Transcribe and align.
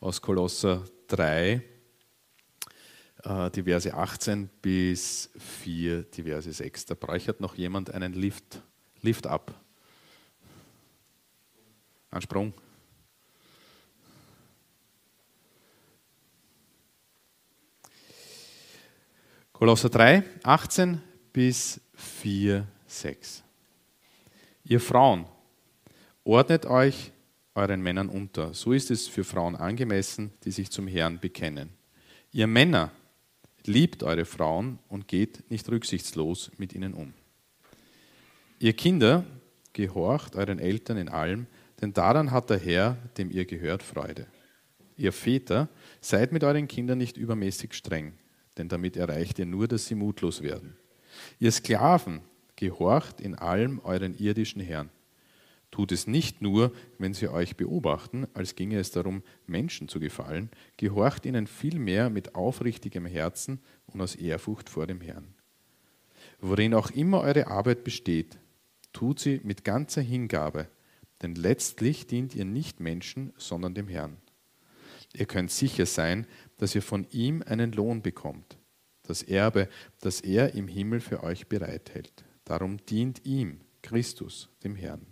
aus 0.00 0.20
Kolosser 0.20 0.84
3, 1.08 1.62
äh, 3.22 3.50
die 3.50 3.62
Verse 3.62 3.92
18 3.92 4.48
bis 4.62 5.30
4, 5.38 6.02
die 6.04 6.22
Verse 6.22 6.50
6. 6.50 6.86
Da 6.86 6.94
bräuchte 6.94 7.36
noch 7.38 7.54
jemand 7.54 7.90
einen 7.90 8.14
Lift, 8.14 8.62
Lift 9.02 9.26
up. 9.26 9.54
Ein 12.10 12.22
Sprung. 12.22 12.52
Kolosser 19.52 19.90
3, 19.90 20.24
18 20.42 21.02
bis 21.34 21.80
4, 21.94 22.66
6. 22.86 23.44
Ihr 24.64 24.80
Frauen, 24.80 25.26
ordnet 26.24 26.64
euch 26.64 27.12
euren 27.54 27.82
Männern 27.82 28.08
unter. 28.08 28.54
So 28.54 28.72
ist 28.72 28.90
es 28.90 29.08
für 29.08 29.24
Frauen 29.24 29.56
angemessen, 29.56 30.32
die 30.44 30.50
sich 30.50 30.70
zum 30.70 30.86
Herrn 30.86 31.18
bekennen. 31.20 31.70
Ihr 32.32 32.46
Männer, 32.46 32.92
liebt 33.66 34.02
eure 34.02 34.24
Frauen 34.24 34.78
und 34.88 35.08
geht 35.08 35.50
nicht 35.50 35.68
rücksichtslos 35.68 36.50
mit 36.56 36.72
ihnen 36.74 36.94
um. 36.94 37.12
Ihr 38.58 38.72
Kinder, 38.72 39.24
gehorcht 39.72 40.36
euren 40.36 40.58
Eltern 40.58 40.96
in 40.96 41.08
allem, 41.08 41.46
denn 41.80 41.92
daran 41.92 42.30
hat 42.30 42.50
der 42.50 42.58
Herr, 42.58 42.96
dem 43.16 43.30
ihr 43.30 43.44
gehört, 43.44 43.82
Freude. 43.82 44.26
Ihr 44.96 45.12
Väter, 45.12 45.68
seid 46.00 46.32
mit 46.32 46.44
euren 46.44 46.68
Kindern 46.68 46.98
nicht 46.98 47.16
übermäßig 47.16 47.72
streng, 47.74 48.12
denn 48.58 48.68
damit 48.68 48.96
erreicht 48.96 49.38
ihr 49.38 49.46
nur, 49.46 49.66
dass 49.66 49.86
sie 49.86 49.94
mutlos 49.94 50.42
werden. 50.42 50.76
Ihr 51.38 51.52
Sklaven, 51.52 52.20
gehorcht 52.56 53.20
in 53.20 53.34
allem 53.34 53.78
euren 53.78 54.14
irdischen 54.18 54.60
Herrn. 54.60 54.90
Tut 55.70 55.92
es 55.92 56.06
nicht 56.06 56.42
nur, 56.42 56.72
wenn 56.98 57.14
sie 57.14 57.28
euch 57.28 57.56
beobachten, 57.56 58.26
als 58.34 58.56
ginge 58.56 58.78
es 58.78 58.90
darum, 58.90 59.22
Menschen 59.46 59.88
zu 59.88 60.00
gefallen, 60.00 60.50
gehorcht 60.76 61.26
ihnen 61.26 61.46
vielmehr 61.46 62.10
mit 62.10 62.34
aufrichtigem 62.34 63.06
Herzen 63.06 63.60
und 63.86 64.00
aus 64.00 64.16
Ehrfurcht 64.16 64.68
vor 64.68 64.86
dem 64.86 65.00
Herrn. 65.00 65.34
Worin 66.40 66.74
auch 66.74 66.90
immer 66.90 67.20
eure 67.20 67.46
Arbeit 67.46 67.84
besteht, 67.84 68.38
tut 68.92 69.20
sie 69.20 69.40
mit 69.44 69.64
ganzer 69.64 70.02
Hingabe, 70.02 70.68
denn 71.22 71.34
letztlich 71.34 72.06
dient 72.06 72.34
ihr 72.34 72.44
nicht 72.44 72.80
Menschen, 72.80 73.32
sondern 73.36 73.74
dem 73.74 73.88
Herrn. 73.88 74.16
Ihr 75.12 75.26
könnt 75.26 75.50
sicher 75.50 75.86
sein, 75.86 76.26
dass 76.56 76.74
ihr 76.74 76.82
von 76.82 77.06
ihm 77.10 77.42
einen 77.46 77.72
Lohn 77.72 78.02
bekommt, 78.02 78.58
das 79.02 79.22
Erbe, 79.22 79.68
das 80.00 80.20
er 80.20 80.54
im 80.54 80.66
Himmel 80.66 81.00
für 81.00 81.22
euch 81.22 81.46
bereithält. 81.48 82.24
Darum 82.44 82.78
dient 82.86 83.24
ihm, 83.24 83.60
Christus, 83.82 84.48
dem 84.64 84.76
Herrn. 84.76 85.06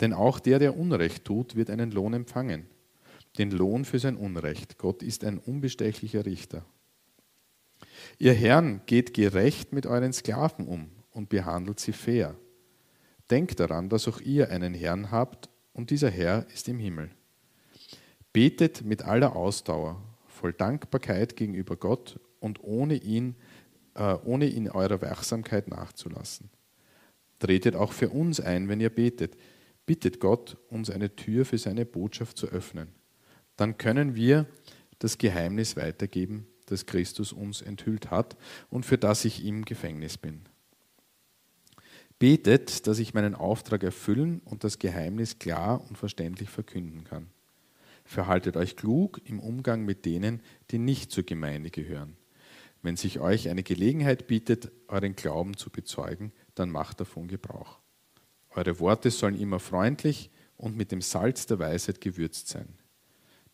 Denn 0.00 0.12
auch 0.12 0.40
der, 0.40 0.58
der 0.58 0.76
Unrecht 0.76 1.24
tut, 1.24 1.56
wird 1.56 1.70
einen 1.70 1.90
Lohn 1.90 2.14
empfangen. 2.14 2.66
Den 3.38 3.50
Lohn 3.50 3.84
für 3.84 3.98
sein 3.98 4.16
Unrecht. 4.16 4.78
Gott 4.78 5.02
ist 5.02 5.24
ein 5.24 5.38
unbestechlicher 5.38 6.26
Richter. 6.26 6.64
Ihr 8.18 8.32
Herrn 8.32 8.80
geht 8.86 9.14
gerecht 9.14 9.72
mit 9.72 9.86
euren 9.86 10.12
Sklaven 10.12 10.66
um 10.66 10.90
und 11.12 11.28
behandelt 11.28 11.80
sie 11.80 11.92
fair. 11.92 12.36
Denkt 13.30 13.60
daran, 13.60 13.88
dass 13.88 14.08
auch 14.08 14.20
ihr 14.20 14.50
einen 14.50 14.74
Herrn 14.74 15.10
habt 15.10 15.48
und 15.72 15.90
dieser 15.90 16.10
Herr 16.10 16.46
ist 16.52 16.68
im 16.68 16.78
Himmel. 16.78 17.10
Betet 18.32 18.82
mit 18.84 19.04
aller 19.04 19.36
Ausdauer, 19.36 20.02
voll 20.26 20.52
Dankbarkeit 20.52 21.36
gegenüber 21.36 21.76
Gott 21.76 22.18
und 22.40 22.62
ohne 22.62 22.96
ihn, 22.96 23.36
äh, 23.94 24.14
ohne 24.24 24.48
in 24.48 24.70
eurer 24.70 25.00
Wachsamkeit 25.02 25.68
nachzulassen. 25.68 26.50
Tretet 27.38 27.76
auch 27.76 27.92
für 27.92 28.10
uns 28.10 28.40
ein, 28.40 28.68
wenn 28.68 28.80
ihr 28.80 28.90
betet. 28.90 29.36
Bittet 29.90 30.20
Gott, 30.20 30.56
uns 30.68 30.88
eine 30.88 31.16
Tür 31.16 31.44
für 31.44 31.58
seine 31.58 31.84
Botschaft 31.84 32.38
zu 32.38 32.46
öffnen. 32.46 32.90
Dann 33.56 33.76
können 33.76 34.14
wir 34.14 34.46
das 35.00 35.18
Geheimnis 35.18 35.76
weitergeben, 35.76 36.46
das 36.66 36.86
Christus 36.86 37.32
uns 37.32 37.60
enthüllt 37.60 38.08
hat 38.12 38.36
und 38.68 38.86
für 38.86 38.98
das 38.98 39.24
ich 39.24 39.44
im 39.44 39.64
Gefängnis 39.64 40.16
bin. 40.16 40.42
Betet, 42.20 42.86
dass 42.86 43.00
ich 43.00 43.14
meinen 43.14 43.34
Auftrag 43.34 43.82
erfüllen 43.82 44.40
und 44.44 44.62
das 44.62 44.78
Geheimnis 44.78 45.40
klar 45.40 45.84
und 45.88 45.98
verständlich 45.98 46.50
verkünden 46.50 47.02
kann. 47.02 47.26
Verhaltet 48.04 48.56
euch 48.56 48.76
klug 48.76 49.20
im 49.24 49.40
Umgang 49.40 49.84
mit 49.84 50.04
denen, 50.04 50.40
die 50.70 50.78
nicht 50.78 51.10
zur 51.10 51.24
Gemeinde 51.24 51.70
gehören. 51.70 52.16
Wenn 52.80 52.96
sich 52.96 53.18
euch 53.18 53.48
eine 53.48 53.64
Gelegenheit 53.64 54.28
bietet, 54.28 54.70
euren 54.86 55.16
Glauben 55.16 55.56
zu 55.56 55.68
bezeugen, 55.68 56.30
dann 56.54 56.70
macht 56.70 57.00
davon 57.00 57.26
Gebrauch. 57.26 57.79
Eure 58.50 58.80
Worte 58.80 59.10
sollen 59.10 59.38
immer 59.38 59.60
freundlich 59.60 60.30
und 60.56 60.76
mit 60.76 60.92
dem 60.92 61.00
Salz 61.00 61.46
der 61.46 61.58
Weisheit 61.58 62.00
gewürzt 62.00 62.48
sein. 62.48 62.68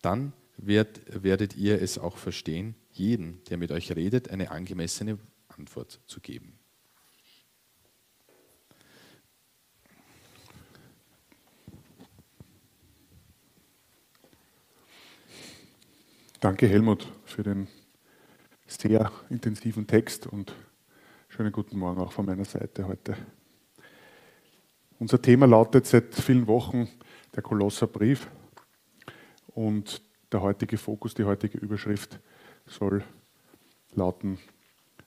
Dann 0.03 0.33
werdet, 0.57 1.23
werdet 1.23 1.57
ihr 1.57 1.81
es 1.81 1.99
auch 1.99 2.17
verstehen, 2.17 2.75
jeden, 2.91 3.45
der 3.45 3.59
mit 3.59 3.71
euch 3.73 3.95
redet, 3.95 4.31
eine 4.31 4.51
angemessene 4.51 5.19
Antwort 5.49 6.01
zu 6.07 6.21
geben. 6.21 6.59
Danke, 16.41 16.69
Helmut, 16.69 17.11
für 17.25 17.43
den 17.43 17.67
sehr 18.67 19.11
intensiven 19.31 19.87
Text 19.87 20.27
und 20.27 20.55
schönen 21.29 21.51
guten 21.51 21.79
Morgen 21.79 22.01
auch 22.01 22.13
von 22.13 22.27
meiner 22.27 22.45
Seite 22.45 22.87
heute. 22.87 23.17
Unser 24.99 25.21
Thema 25.21 25.47
lautet 25.47 25.87
seit 25.87 26.15
vielen 26.15 26.47
Wochen 26.47 26.89
der 27.35 27.43
Kolosserbrief 27.43 28.31
und 29.49 30.01
der 30.33 30.41
heutige 30.41 30.79
Fokus, 30.79 31.13
die 31.13 31.25
heutige 31.25 31.59
Überschrift 31.59 32.19
soll 32.67 33.05
lauten 33.95 34.39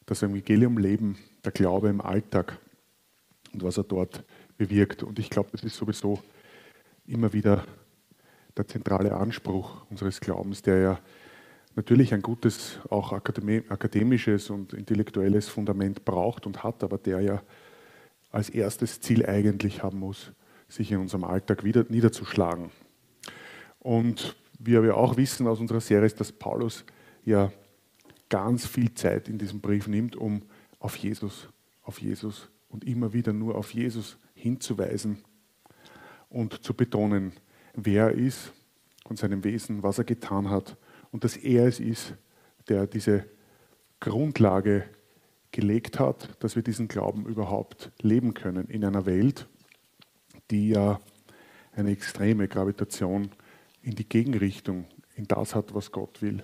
das 0.06 0.22
Evangelium 0.22 0.78
Leben, 0.78 1.18
der 1.44 1.52
Glaube 1.52 1.90
im 1.90 2.02
Alltag 2.02 2.60
und 3.52 3.64
was 3.64 3.78
er 3.78 3.84
dort 3.84 4.24
bewirkt. 4.60 5.02
Und 5.02 5.18
ich 5.18 5.32
glaube, 5.32 5.50
das 5.54 5.64
ist 5.64 5.76
sowieso 5.76 6.22
immer 7.08 7.34
wieder 7.34 7.66
der 8.58 8.68
zentrale 8.68 9.16
Anspruch 9.16 9.88
unseres 9.90 10.22
Glaubens, 10.22 10.62
der 10.62 10.78
ja 10.78 11.00
natürlich 11.76 12.14
ein 12.14 12.22
gutes, 12.22 12.78
auch 12.92 13.12
akademisches 13.12 14.52
und 14.52 14.74
intellektuelles 14.74 15.50
Fundament 15.50 16.06
braucht 16.06 16.46
und 16.46 16.64
hat, 16.64 16.84
aber 16.84 17.00
der 17.00 17.22
ja 17.22 17.42
als 18.32 18.50
erstes 18.50 19.02
Ziel 19.02 19.26
eigentlich 19.26 19.84
haben 19.84 20.00
muss, 20.00 20.32
sich 20.68 20.92
in 20.92 21.00
unserem 21.00 21.24
Alltag 21.24 21.64
wieder 21.64 21.86
niederzuschlagen. 21.90 22.72
Und 23.80 24.36
wie 24.60 24.82
wir 24.82 24.98
auch 24.98 25.18
wissen 25.18 25.48
aus 25.48 25.60
unserer 25.60 25.82
Serie, 25.82 26.06
ist, 26.06 26.20
dass 26.20 26.32
Paulus 26.32 26.86
ja 27.26 27.52
ganz 28.30 28.66
viel 28.66 28.94
Zeit 28.94 29.30
in 29.30 29.38
diesem 29.38 29.62
Brief 29.62 29.88
nimmt, 29.88 30.16
um 30.16 30.44
auf 30.80 30.96
Jesus, 30.96 31.50
auf 31.84 32.00
Jesus 32.00 32.50
und 32.70 32.84
immer 32.84 33.14
wieder 33.14 33.34
nur 33.34 33.56
auf 33.56 33.74
Jesus 33.74 34.18
hinzuweisen 34.36 35.24
und 36.30 36.64
zu 36.64 36.74
betonen, 36.74 37.34
wer 37.74 38.08
er 38.08 38.12
ist 38.12 38.54
und 39.06 39.18
seinem 39.18 39.44
Wesen, 39.44 39.82
was 39.84 39.98
er 39.98 40.04
getan 40.04 40.50
hat 40.50 40.78
und 41.12 41.24
dass 41.24 41.36
er 41.36 41.66
es 41.66 41.80
ist, 41.80 42.14
der 42.68 42.86
diese 42.86 43.26
Grundlage 44.00 44.86
gelegt 45.52 46.00
hat, 46.00 46.44
dass 46.44 46.56
wir 46.56 46.64
diesen 46.64 46.88
Glauben 46.88 47.26
überhaupt 47.26 47.92
leben 48.02 48.34
können 48.34 48.68
in 48.68 48.86
einer 48.86 49.06
Welt, 49.06 49.48
die 50.52 50.70
ja 50.70 51.00
eine 51.72 51.92
extreme 51.92 52.48
Gravitation 52.48 53.30
in 53.82 53.96
die 53.96 54.08
Gegenrichtung, 54.08 54.86
in 55.16 55.26
das 55.28 55.56
hat, 55.56 55.74
was 55.74 55.92
Gott 55.92 56.22
will. 56.22 56.44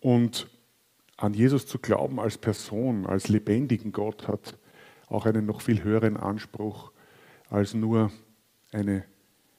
Und 0.00 0.48
an 1.16 1.34
Jesus 1.34 1.66
zu 1.66 1.78
glauben 1.78 2.18
als 2.18 2.38
Person, 2.38 3.06
als 3.06 3.28
lebendigen 3.28 3.92
Gott, 3.92 4.28
hat 4.28 4.58
auch 5.06 5.26
einen 5.26 5.46
noch 5.46 5.60
viel 5.60 5.82
höheren 5.82 6.16
Anspruch, 6.16 6.92
als 7.48 7.74
nur 7.74 8.10
eine 8.72 9.04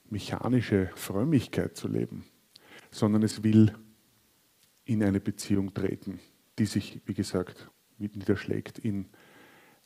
mechanische 0.10 0.90
Frömmigkeit 0.96 1.76
zu 1.76 1.88
leben 1.88 2.26
sondern 2.92 3.24
es 3.24 3.44
will 3.44 3.74
in 4.86 5.02
eine 5.04 5.20
Beziehung 5.20 5.74
treten, 5.74 6.20
die 6.60 6.66
sich, 6.66 7.02
wie 7.06 7.14
gesagt, 7.14 7.70
niederschlägt 7.98 8.80
in 8.80 9.06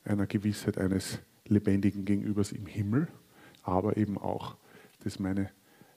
einer 0.04 0.26
Gewissheit 0.26 0.78
eines 0.78 1.18
lebendigen 1.46 2.04
Gegenübers 2.04 2.52
im 2.52 2.66
Himmel, 2.66 3.08
aber 3.62 3.96
eben 3.96 4.18
auch, 4.18 4.56
dass 5.00 5.18
meine, 5.18 5.50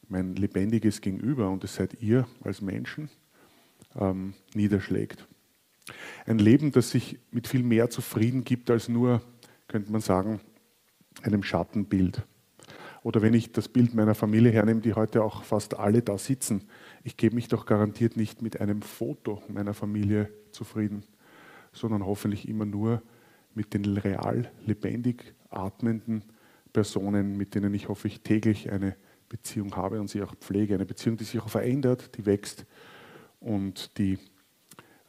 mein 0.08 0.36
lebendiges 0.36 1.02
Gegenüber, 1.02 1.50
und 1.50 1.64
das 1.64 1.76
seid 1.76 2.02
ihr 2.02 2.28
als 2.44 2.62
Menschen, 2.62 3.10
ähm, 3.96 4.34
niederschlägt. 4.54 5.28
Ein 6.26 6.40
Leben, 6.40 6.72
das 6.72 6.92
sich 6.92 7.20
mit 7.32 7.48
viel 7.48 7.64
mehr 7.64 7.90
zufrieden 7.90 8.44
gibt 8.44 8.70
als 8.70 8.90
nur, 8.90 9.22
könnte 9.68 9.92
man 9.92 10.02
sagen, 10.02 10.40
einem 11.24 11.44
Schattenbild. 11.44 12.24
Oder 13.10 13.24
wenn 13.24 13.34
ich 13.34 13.52
das 13.52 13.68
Bild 13.68 13.96
meiner 13.96 14.14
Familie 14.14 14.52
hernehme, 14.52 14.82
die 14.82 14.94
heute 14.94 15.24
auch 15.24 15.42
fast 15.42 15.80
alle 15.80 16.04
da 16.04 16.20
sitzen, 16.20 16.66
ich 17.04 17.18
gebe 17.18 17.34
mich 17.34 17.48
doch 17.48 17.66
garantiert 17.66 18.16
nicht 18.16 18.44
mit 18.44 18.62
einem 18.62 18.84
Foto 18.84 19.42
meiner 19.48 19.74
Familie 19.74 20.30
zufrieden, 20.52 21.04
sondern 21.74 22.06
hoffentlich 22.06 22.48
immer 22.48 22.66
nur 22.66 23.02
mit 23.56 23.74
den 23.74 23.98
real 23.98 24.52
lebendig 24.64 25.34
atmenden 25.50 26.24
Personen, 26.72 27.36
mit 27.36 27.56
denen 27.56 27.74
ich 27.74 27.90
hoffe 27.90 28.08
ich 28.08 28.22
täglich 28.22 28.72
eine 28.72 28.96
Beziehung 29.28 29.76
habe 29.76 30.00
und 30.00 30.08
sie 30.08 30.22
auch 30.22 30.36
pflege. 30.36 30.76
Eine 30.76 30.86
Beziehung, 30.86 31.18
die 31.18 31.24
sich 31.24 31.42
auch 31.42 31.50
verändert, 31.50 32.16
die 32.16 32.28
wächst 32.28 32.68
und 33.40 33.98
die 33.98 34.20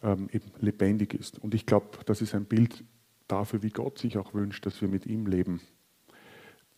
ähm, 0.03 0.31
eben 0.33 0.51
lebendig 0.59 1.13
ist. 1.13 1.39
Und 1.39 1.55
ich 1.55 1.67
glaube, 1.67 1.99
das 2.07 2.23
ist 2.23 2.35
ein 2.35 2.47
Bild 2.47 2.83
dafür, 3.29 3.63
wie 3.63 3.69
Gott 3.69 3.99
sich 3.99 4.17
auch 4.17 4.33
wünscht, 4.33 4.65
dass 4.65 4.81
wir 4.81 4.89
mit 4.89 5.05
ihm 5.05 5.27
leben. 5.27 5.61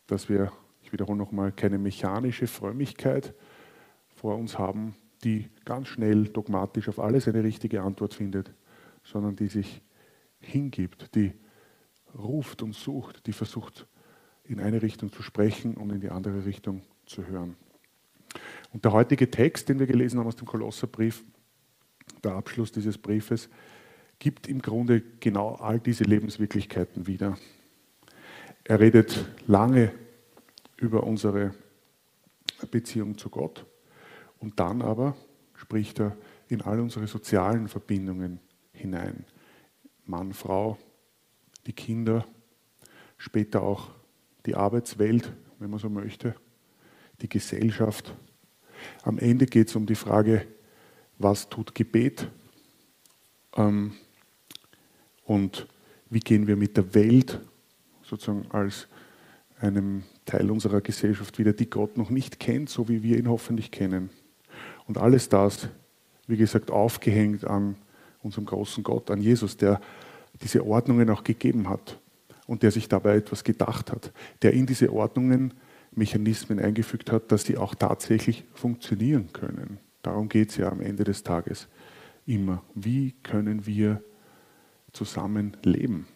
Dass 0.09 0.29
wir, 0.29 0.51
ich 0.93 0.99
wiederhole 0.99 1.17
nochmal, 1.17 1.53
keine 1.53 1.79
mechanische 1.79 2.47
Frömmigkeit 2.47 3.33
vor 4.15 4.37
uns 4.37 4.59
haben, 4.59 4.95
die 5.25 5.49
ganz 5.65 5.89
schnell 5.89 6.25
dogmatisch 6.25 6.87
auf 6.91 6.99
alles 6.99 7.27
eine 7.27 7.43
richtige 7.43 7.81
Antwort 7.81 8.13
findet, 8.13 8.53
sondern 9.03 9.35
die 9.35 9.47
sich 9.47 9.81
hingibt, 10.39 11.15
die 11.15 11.33
ruft 12.15 12.63
und 12.63 12.75
sucht, 12.75 13.27
die 13.27 13.33
versucht 13.33 13.87
in 14.45 14.61
eine 14.61 14.83
Richtung 14.83 15.11
zu 15.11 15.23
sprechen 15.23 15.79
und 15.79 15.91
in 15.93 16.01
die 16.01 16.11
andere 16.11 16.45
Richtung 16.45 16.83
zu 17.07 17.27
hören. 17.27 17.57
Und 18.75 18.85
der 18.85 18.93
heutige 18.93 19.31
Text, 19.31 19.71
den 19.71 19.79
wir 19.79 19.87
gelesen 19.87 20.21
haben 20.21 20.27
aus 20.27 20.37
dem 20.37 20.47
Kolosserbrief, 20.47 21.25
der 22.23 22.33
Abschluss 22.33 22.71
dieses 22.71 22.99
Briefes, 22.99 23.49
gibt 24.19 24.47
im 24.47 24.61
Grunde 24.61 25.01
genau 25.21 25.55
all 25.55 25.81
diese 25.81 26.05
Lebenswirklichkeiten 26.05 27.07
wieder. 27.07 27.39
Er 28.65 28.79
redet 28.79 29.25
lange 29.47 29.91
über 30.83 31.05
unsere 31.05 31.55
Beziehung 32.73 33.17
zu 33.17 33.31
Gott 33.31 33.65
und 34.41 34.59
dann 34.59 34.83
aber 34.83 35.17
spricht 35.55 36.01
er 36.01 36.17
in 36.49 36.61
all 36.61 36.81
unsere 36.81 37.07
sozialen 37.07 37.69
Verbindungen 37.69 38.41
hinein. 38.73 39.25
Mann, 40.07 40.33
Frau, 40.33 40.77
die 41.67 41.73
Kinder, 41.73 42.27
später 43.17 43.63
auch 43.63 43.91
die 44.45 44.57
Arbeitswelt, 44.57 45.33
wenn 45.61 45.71
man 45.71 45.79
so 45.79 45.89
möchte, 45.89 46.35
die 47.21 47.29
Gesellschaft. 47.29 48.13
Am 49.05 49.19
Ende 49.19 49.47
geht 49.47 49.69
es 49.69 49.77
um 49.77 49.87
die 49.87 49.95
Frage, 49.95 50.49
was 51.19 51.49
tut 51.49 51.77
Gebet 51.77 52.29
ähm, 53.55 53.93
und 55.25 55.69
wie 56.11 56.19
gehen 56.19 56.49
wir 56.49 56.57
mit 56.57 56.77
der 56.77 56.93
Welt 56.93 57.39
sozusagen 58.03 58.51
als 58.51 58.89
einem 59.61 60.03
Teil 60.25 60.51
unserer 60.51 60.81
Gesellschaft 60.81 61.39
wieder, 61.39 61.53
die 61.53 61.69
Gott 61.69 61.97
noch 61.97 62.11
nicht 62.11 62.39
kennt, 62.39 62.69
so 62.71 62.89
wie 62.89 63.03
wir 63.03 63.19
ihn 63.19 63.29
hoffentlich 63.29 63.71
kennen. 63.71 64.11
Und 64.87 64.99
alles 64.99 65.29
das, 65.29 65.69
wie 66.27 66.37
gesagt, 66.37 66.71
aufgehängt 66.71 67.45
an 67.45 67.77
unserem 68.23 68.47
großen 68.47 68.85
Gott, 68.85 69.11
an 69.11 69.21
Jesus, 69.21 69.57
der 69.57 69.81
diese 70.43 70.65
Ordnungen 70.65 71.11
auch 71.11 71.25
gegeben 71.25 71.69
hat 71.69 71.99
und 72.47 72.63
der 72.63 72.71
sich 72.71 72.89
dabei 72.89 73.17
etwas 73.17 73.45
gedacht 73.45 73.93
hat, 73.93 74.13
der 74.43 74.53
in 74.53 74.67
diese 74.67 74.93
Ordnungen 74.93 75.55
Mechanismen 75.95 76.59
eingefügt 76.59 77.13
hat, 77.13 77.31
dass 77.31 77.45
sie 77.45 77.57
auch 77.57 77.75
tatsächlich 77.75 78.45
funktionieren 78.55 79.33
können. 79.33 79.79
Darum 80.03 80.29
geht 80.29 80.51
es 80.51 80.57
ja 80.57 80.71
am 80.71 80.81
Ende 80.81 81.05
des 81.05 81.23
Tages 81.23 81.69
immer. 82.27 82.63
Wie 82.75 83.13
können 83.23 83.67
wir 83.67 84.03
zusammen 84.93 85.57
leben? 85.63 86.07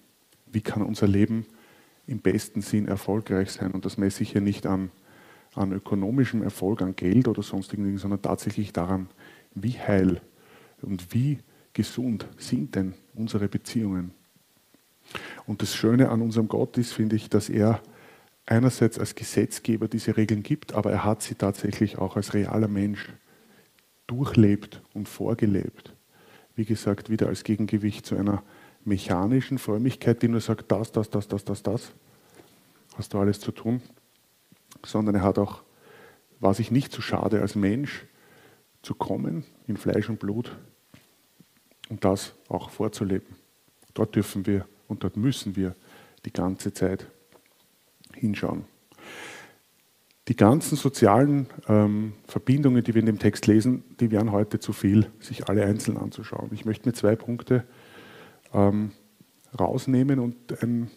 Wie 0.46 0.60
kann 0.60 0.82
unser 0.82 1.06
Leben 1.06 1.46
im 2.06 2.20
besten 2.20 2.62
Sinn 2.62 2.88
erfolgreich 2.88 3.50
sein? 3.50 3.72
Und 3.72 3.84
das 3.84 3.98
messe 3.98 4.22
ich 4.22 4.32
hier 4.32 4.40
nicht 4.40 4.66
an, 4.66 4.90
an 5.54 5.72
ökonomischem 5.72 6.42
Erfolg, 6.42 6.82
an 6.82 6.96
Geld 6.96 7.28
oder 7.28 7.42
sonstigen 7.42 7.84
Dingen, 7.84 7.98
sondern 7.98 8.22
tatsächlich 8.22 8.72
daran, 8.72 9.08
wie 9.54 9.72
heil 9.72 10.20
und 10.82 11.14
wie 11.14 11.38
gesund 11.72 12.26
sind 12.38 12.74
denn 12.74 12.94
unsere 13.14 13.48
Beziehungen. 13.48 14.12
Und 15.46 15.62
das 15.62 15.74
Schöne 15.74 16.10
an 16.10 16.22
unserem 16.22 16.48
Gott 16.48 16.76
ist, 16.78 16.92
finde 16.92 17.16
ich, 17.16 17.28
dass 17.28 17.48
er 17.48 17.80
einerseits 18.46 18.98
als 18.98 19.14
Gesetzgeber 19.14 19.88
diese 19.88 20.16
Regeln 20.16 20.42
gibt, 20.42 20.72
aber 20.72 20.90
er 20.90 21.04
hat 21.04 21.22
sie 21.22 21.34
tatsächlich 21.34 21.98
auch 21.98 22.16
als 22.16 22.34
realer 22.34 22.68
Mensch 22.68 23.08
durchlebt 24.06 24.82
und 24.94 25.08
vorgelebt. 25.08 25.94
Wie 26.54 26.64
gesagt, 26.64 27.10
wieder 27.10 27.26
als 27.26 27.44
Gegengewicht 27.44 28.06
zu 28.06 28.16
einer 28.16 28.42
mechanischen 28.86 29.58
Frömmigkeit, 29.58 30.22
die 30.22 30.28
nur 30.28 30.40
sagt, 30.40 30.70
das, 30.70 30.92
das, 30.92 31.10
das, 31.10 31.28
das, 31.28 31.44
das, 31.44 31.62
das, 31.62 31.92
hast 32.96 33.12
du 33.12 33.18
alles 33.18 33.40
zu 33.40 33.52
tun, 33.52 33.82
sondern 34.84 35.16
er 35.16 35.22
hat 35.22 35.38
auch, 35.38 35.62
war 36.40 36.54
sich 36.54 36.70
nicht 36.70 36.92
zu 36.92 37.02
schade, 37.02 37.40
als 37.40 37.54
Mensch 37.54 38.06
zu 38.82 38.94
kommen, 38.94 39.44
in 39.66 39.76
Fleisch 39.76 40.08
und 40.08 40.20
Blut 40.20 40.56
und 41.88 42.04
das 42.04 42.34
auch 42.48 42.70
vorzuleben. 42.70 43.36
Dort 43.94 44.14
dürfen 44.14 44.46
wir 44.46 44.66
und 44.88 45.02
dort 45.02 45.16
müssen 45.16 45.56
wir 45.56 45.74
die 46.24 46.32
ganze 46.32 46.72
Zeit 46.72 47.06
hinschauen. 48.14 48.64
Die 50.28 50.36
ganzen 50.36 50.76
sozialen 50.76 51.46
ähm, 51.68 52.14
Verbindungen, 52.26 52.82
die 52.82 52.94
wir 52.94 53.00
in 53.00 53.06
dem 53.06 53.18
Text 53.18 53.46
lesen, 53.46 53.84
die 54.00 54.10
wären 54.10 54.32
heute 54.32 54.58
zu 54.58 54.72
viel, 54.72 55.10
sich 55.20 55.48
alle 55.48 55.64
einzeln 55.64 55.96
anzuschauen. 55.96 56.50
Ich 56.52 56.64
möchte 56.64 56.88
mir 56.88 56.94
zwei 56.94 57.14
Punkte 57.14 57.64
ähm, 58.56 58.90
rausnehmen 59.58 60.18
und 60.18 60.62
ein, 60.62 60.90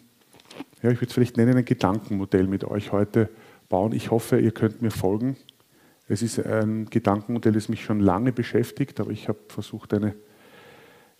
ja, 0.82 0.90
ich 0.90 0.96
würde 0.96 1.06
es 1.06 1.12
vielleicht 1.12 1.36
nennen, 1.36 1.56
ein 1.56 1.64
Gedankenmodell 1.64 2.46
mit 2.46 2.64
euch 2.64 2.90
heute 2.90 3.28
bauen. 3.68 3.92
Ich 3.92 4.10
hoffe, 4.10 4.40
ihr 4.40 4.50
könnt 4.50 4.82
mir 4.82 4.90
folgen. 4.90 5.36
Es 6.08 6.22
ist 6.22 6.44
ein 6.44 6.86
Gedankenmodell, 6.86 7.52
das 7.52 7.68
mich 7.68 7.84
schon 7.84 8.00
lange 8.00 8.32
beschäftigt, 8.32 8.98
aber 8.98 9.10
ich 9.10 9.28
habe 9.28 9.38
versucht, 9.48 9.94
eine, 9.94 10.14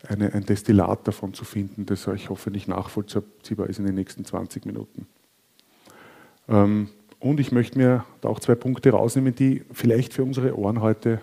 eine, 0.09 0.35
ein 0.35 0.45
Destillat 0.45 1.07
davon 1.07 1.35
zu 1.35 1.45
finden, 1.45 1.87
das 1.87 2.09
euch 2.09 2.31
hoffentlich 2.31 2.67
nachvollziehbar 2.67 3.69
ist 3.69 3.79
in 3.79 3.87
den 3.87 3.95
nächsten 3.95 4.25
20 4.25 4.67
Minuten. 4.67 5.07
Ähm, 6.49 6.89
und 7.21 7.39
ich 7.39 7.53
möchte 7.53 7.79
mir 7.79 8.05
da 8.23 8.31
auch 8.31 8.41
zwei 8.41 8.55
Punkte 8.55 8.91
rausnehmen, 8.91 9.35
die 9.35 9.63
vielleicht 9.73 10.15
für 10.15 10.25
unsere 10.25 10.59
Ohren 10.59 10.81
heute 10.81 11.21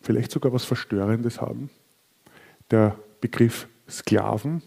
vielleicht 0.00 0.30
sogar 0.30 0.52
was 0.52 0.64
Verstörendes 0.64 1.40
haben. 1.40 1.68
Der 2.70 2.96
Begriff 3.20 3.68
Sklaven 3.88 4.62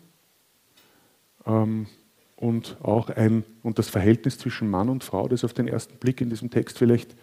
ähm, 1.45 1.87
und 2.35 2.77
auch 2.81 3.09
ein, 3.09 3.43
und 3.63 3.79
das 3.79 3.89
Verhältnis 3.89 4.37
zwischen 4.37 4.69
Mann 4.69 4.89
und 4.89 5.03
Frau, 5.03 5.27
das 5.27 5.43
auf 5.43 5.53
den 5.53 5.67
ersten 5.67 5.97
Blick 5.97 6.21
in 6.21 6.29
diesem 6.29 6.49
Text 6.49 6.77
vielleicht 6.77 7.15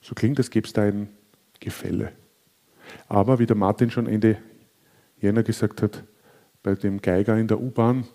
so 0.00 0.14
klingt, 0.14 0.38
als 0.38 0.50
gäbe 0.50 0.66
es 0.66 0.72
da 0.72 0.82
ein 0.82 1.08
Gefälle. 1.60 2.12
Aber 3.08 3.38
wie 3.38 3.46
der 3.46 3.56
Martin 3.56 3.90
schon 3.90 4.06
Ende 4.06 4.38
Jänner 5.20 5.42
gesagt 5.42 5.82
hat, 5.82 6.04
bei 6.62 6.74
dem 6.74 7.00
Geiger 7.00 7.36
in 7.38 7.48
der 7.48 7.60
U-Bahn 7.60 8.06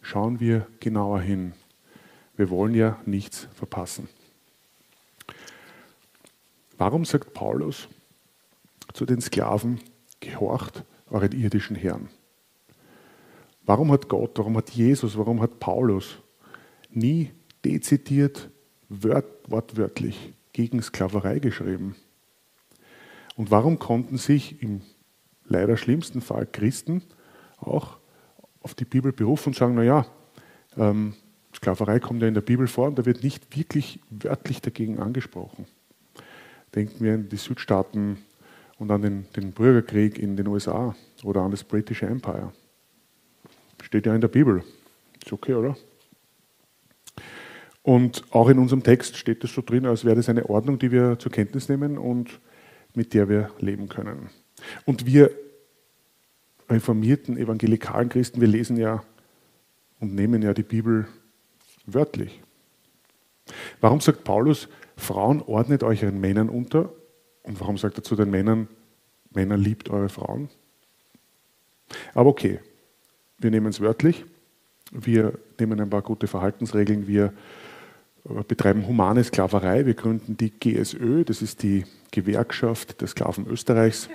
schauen 0.00 0.40
wir 0.40 0.66
genauer 0.80 1.20
hin. 1.20 1.54
Wir 2.36 2.50
wollen 2.50 2.74
ja 2.74 2.98
nichts 3.04 3.48
verpassen. 3.54 4.08
Warum 6.78 7.04
sagt 7.04 7.34
Paulus 7.34 7.88
zu 8.94 9.04
den 9.04 9.20
Sklaven, 9.20 9.80
gehorcht 10.20 10.84
euren 11.10 11.32
irdischen 11.32 11.76
Herren? 11.76 12.08
Warum 13.64 13.92
hat 13.92 14.08
Gott, 14.08 14.38
warum 14.38 14.56
hat 14.56 14.70
Jesus, 14.70 15.16
warum 15.16 15.40
hat 15.40 15.60
Paulus 15.60 16.18
nie 16.90 17.30
dezidiert, 17.64 18.50
wortwörtlich 18.88 20.32
gegen 20.52 20.82
Sklaverei 20.82 21.38
geschrieben? 21.38 21.94
Und 23.36 23.50
warum 23.50 23.78
konnten 23.78 24.18
sich 24.18 24.62
im 24.62 24.82
leider 25.44 25.76
schlimmsten 25.76 26.20
Fall 26.20 26.46
Christen 26.46 27.02
auch 27.58 27.98
auf 28.62 28.74
die 28.74 28.84
Bibel 28.84 29.12
berufen 29.12 29.50
und 29.50 29.56
sagen, 29.56 29.74
naja, 29.74 30.06
ähm, 30.76 31.14
Sklaverei 31.54 31.98
kommt 32.00 32.22
ja 32.22 32.28
in 32.28 32.34
der 32.34 32.40
Bibel 32.40 32.66
vor 32.66 32.88
und 32.88 32.98
da 32.98 33.06
wird 33.06 33.22
nicht 33.22 33.56
wirklich 33.56 34.00
wörtlich 34.10 34.60
dagegen 34.60 34.98
angesprochen. 34.98 35.66
Denken 36.74 37.04
wir 37.04 37.14
an 37.14 37.28
die 37.28 37.36
Südstaaten 37.36 38.18
und 38.80 38.90
an 38.90 39.02
den, 39.02 39.26
den 39.36 39.52
Bürgerkrieg 39.52 40.18
in 40.18 40.36
den 40.36 40.48
USA 40.48 40.96
oder 41.22 41.42
an 41.42 41.50
das 41.50 41.62
British 41.62 42.02
Empire. 42.02 42.50
Steht 43.82 44.06
ja 44.06 44.14
in 44.14 44.22
der 44.22 44.28
Bibel. 44.28 44.64
Ist 45.22 45.32
okay, 45.32 45.54
oder? 45.54 45.76
Und 47.82 48.24
auch 48.30 48.48
in 48.48 48.58
unserem 48.58 48.82
Text 48.82 49.16
steht 49.18 49.44
es 49.44 49.54
so 49.54 49.60
drin, 49.60 49.84
als 49.84 50.04
wäre 50.04 50.16
das 50.16 50.30
eine 50.30 50.48
Ordnung, 50.48 50.78
die 50.78 50.90
wir 50.90 51.18
zur 51.18 51.30
Kenntnis 51.30 51.68
nehmen 51.68 51.98
und 51.98 52.40
mit 52.94 53.12
der 53.12 53.28
wir 53.28 53.50
leben 53.58 53.88
können. 53.88 54.30
Und 54.86 55.04
wir 55.04 55.30
reformierten 56.70 57.36
evangelikalen 57.36 58.08
Christen, 58.08 58.40
wir 58.40 58.48
lesen 58.48 58.78
ja 58.78 59.02
und 59.98 60.14
nehmen 60.14 60.40
ja 60.40 60.54
die 60.54 60.62
Bibel 60.62 61.06
wörtlich. 61.84 62.40
Warum 63.80 64.00
sagt 64.00 64.24
Paulus, 64.24 64.68
Frauen 64.96 65.42
ordnet 65.42 65.82
euch 65.82 66.02
ihren 66.02 66.20
Männern 66.20 66.48
unter? 66.48 66.90
Und 67.50 67.58
warum 67.58 67.78
sagt 67.78 67.98
er 67.98 68.04
zu 68.04 68.14
den 68.14 68.30
Männern, 68.30 68.68
Männer 69.34 69.56
liebt 69.56 69.90
eure 69.90 70.08
Frauen? 70.08 70.50
Aber 72.14 72.30
okay, 72.30 72.60
wir 73.38 73.50
nehmen 73.50 73.66
es 73.66 73.80
wörtlich. 73.80 74.24
Wir 74.92 75.36
nehmen 75.58 75.80
ein 75.80 75.90
paar 75.90 76.02
gute 76.02 76.28
Verhaltensregeln. 76.28 77.08
Wir 77.08 77.32
äh, 78.24 78.44
betreiben 78.46 78.86
humane 78.86 79.24
Sklaverei. 79.24 79.84
Wir 79.84 79.94
gründen 79.94 80.36
die 80.36 80.52
GSÖ, 80.52 81.24
das 81.24 81.42
ist 81.42 81.64
die 81.64 81.86
Gewerkschaft 82.12 83.00
der 83.00 83.08
Sklaven 83.08 83.48
Österreichs. 83.48 84.08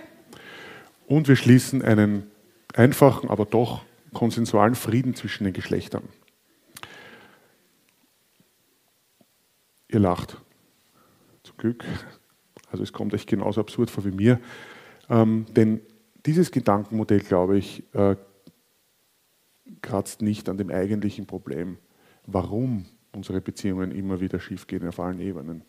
Und 1.05 1.27
wir 1.27 1.35
schließen 1.35 1.81
einen 1.81 2.31
einfachen, 2.73 3.29
aber 3.29 3.43
doch 3.43 3.83
konsensualen 4.13 4.75
Frieden 4.75 5.13
zwischen 5.13 5.43
den 5.43 5.51
Geschlechtern. 5.51 6.03
Ihr 9.89 9.99
lacht. 9.99 10.37
Glück. 11.57 11.83
Also 12.75 12.83
es 12.83 12.91
kommt 12.91 13.13
euch 13.13 13.25
genauso 13.25 13.61
absurd 13.61 13.89
vor 13.89 14.03
wie 14.03 14.11
mir. 14.11 14.37
Ähm, 15.09 15.45
denn 15.55 15.79
dieses 16.25 16.51
Gedankenmodell, 16.51 17.21
glaube 17.21 17.57
ich, 17.57 17.85
äh, 17.93 18.17
kratzt 19.81 20.21
nicht 20.21 20.49
an 20.49 20.57
dem 20.57 20.69
eigentlichen 20.69 21.25
Problem, 21.25 21.77
warum 22.25 22.85
unsere 23.13 23.39
Beziehungen 23.39 23.91
immer 23.91 24.19
wieder 24.19 24.41
schiefgehen 24.41 24.85
auf 24.89 24.99
allen 24.99 25.21
Ebenen. 25.21 25.63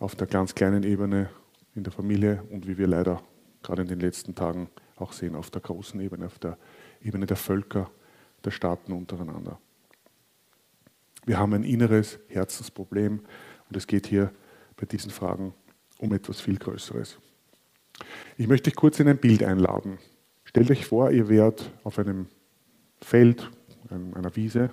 Auf 0.00 0.16
der 0.16 0.26
ganz 0.26 0.56
kleinen 0.56 0.82
Ebene 0.82 1.30
in 1.76 1.84
der 1.84 1.92
Familie 1.92 2.42
und 2.50 2.66
wie 2.66 2.78
wir 2.78 2.88
leider 2.88 3.22
gerade 3.62 3.82
in 3.82 3.88
den 3.88 4.00
letzten 4.00 4.34
Tagen 4.34 4.68
auch 4.96 5.12
sehen, 5.12 5.36
auf 5.36 5.50
der 5.50 5.60
großen 5.60 6.00
Ebene, 6.00 6.26
auf 6.26 6.40
der 6.40 6.58
Ebene 7.00 7.26
der 7.26 7.36
Völker, 7.36 7.92
der 8.44 8.50
Staaten 8.50 8.92
untereinander. 8.92 9.60
Wir 11.26 11.38
haben 11.38 11.52
ein 11.52 11.62
inneres 11.62 12.18
Herzensproblem 12.26 13.20
und 13.68 13.76
es 13.76 13.86
geht 13.86 14.08
hier 14.08 14.32
bei 14.76 14.84
diesen 14.84 15.12
Fragen 15.12 15.54
um 15.98 16.12
etwas 16.12 16.40
viel 16.40 16.58
Größeres. 16.58 17.18
Ich 18.36 18.46
möchte 18.46 18.70
euch 18.70 18.76
kurz 18.76 19.00
in 19.00 19.08
ein 19.08 19.18
Bild 19.18 19.42
einladen. 19.42 19.98
Stellt 20.44 20.70
euch 20.70 20.86
vor, 20.86 21.10
ihr 21.10 21.28
wärt 21.28 21.70
auf 21.84 21.98
einem 21.98 22.26
Feld, 23.00 23.50
einer 23.88 24.34
Wiese 24.36 24.70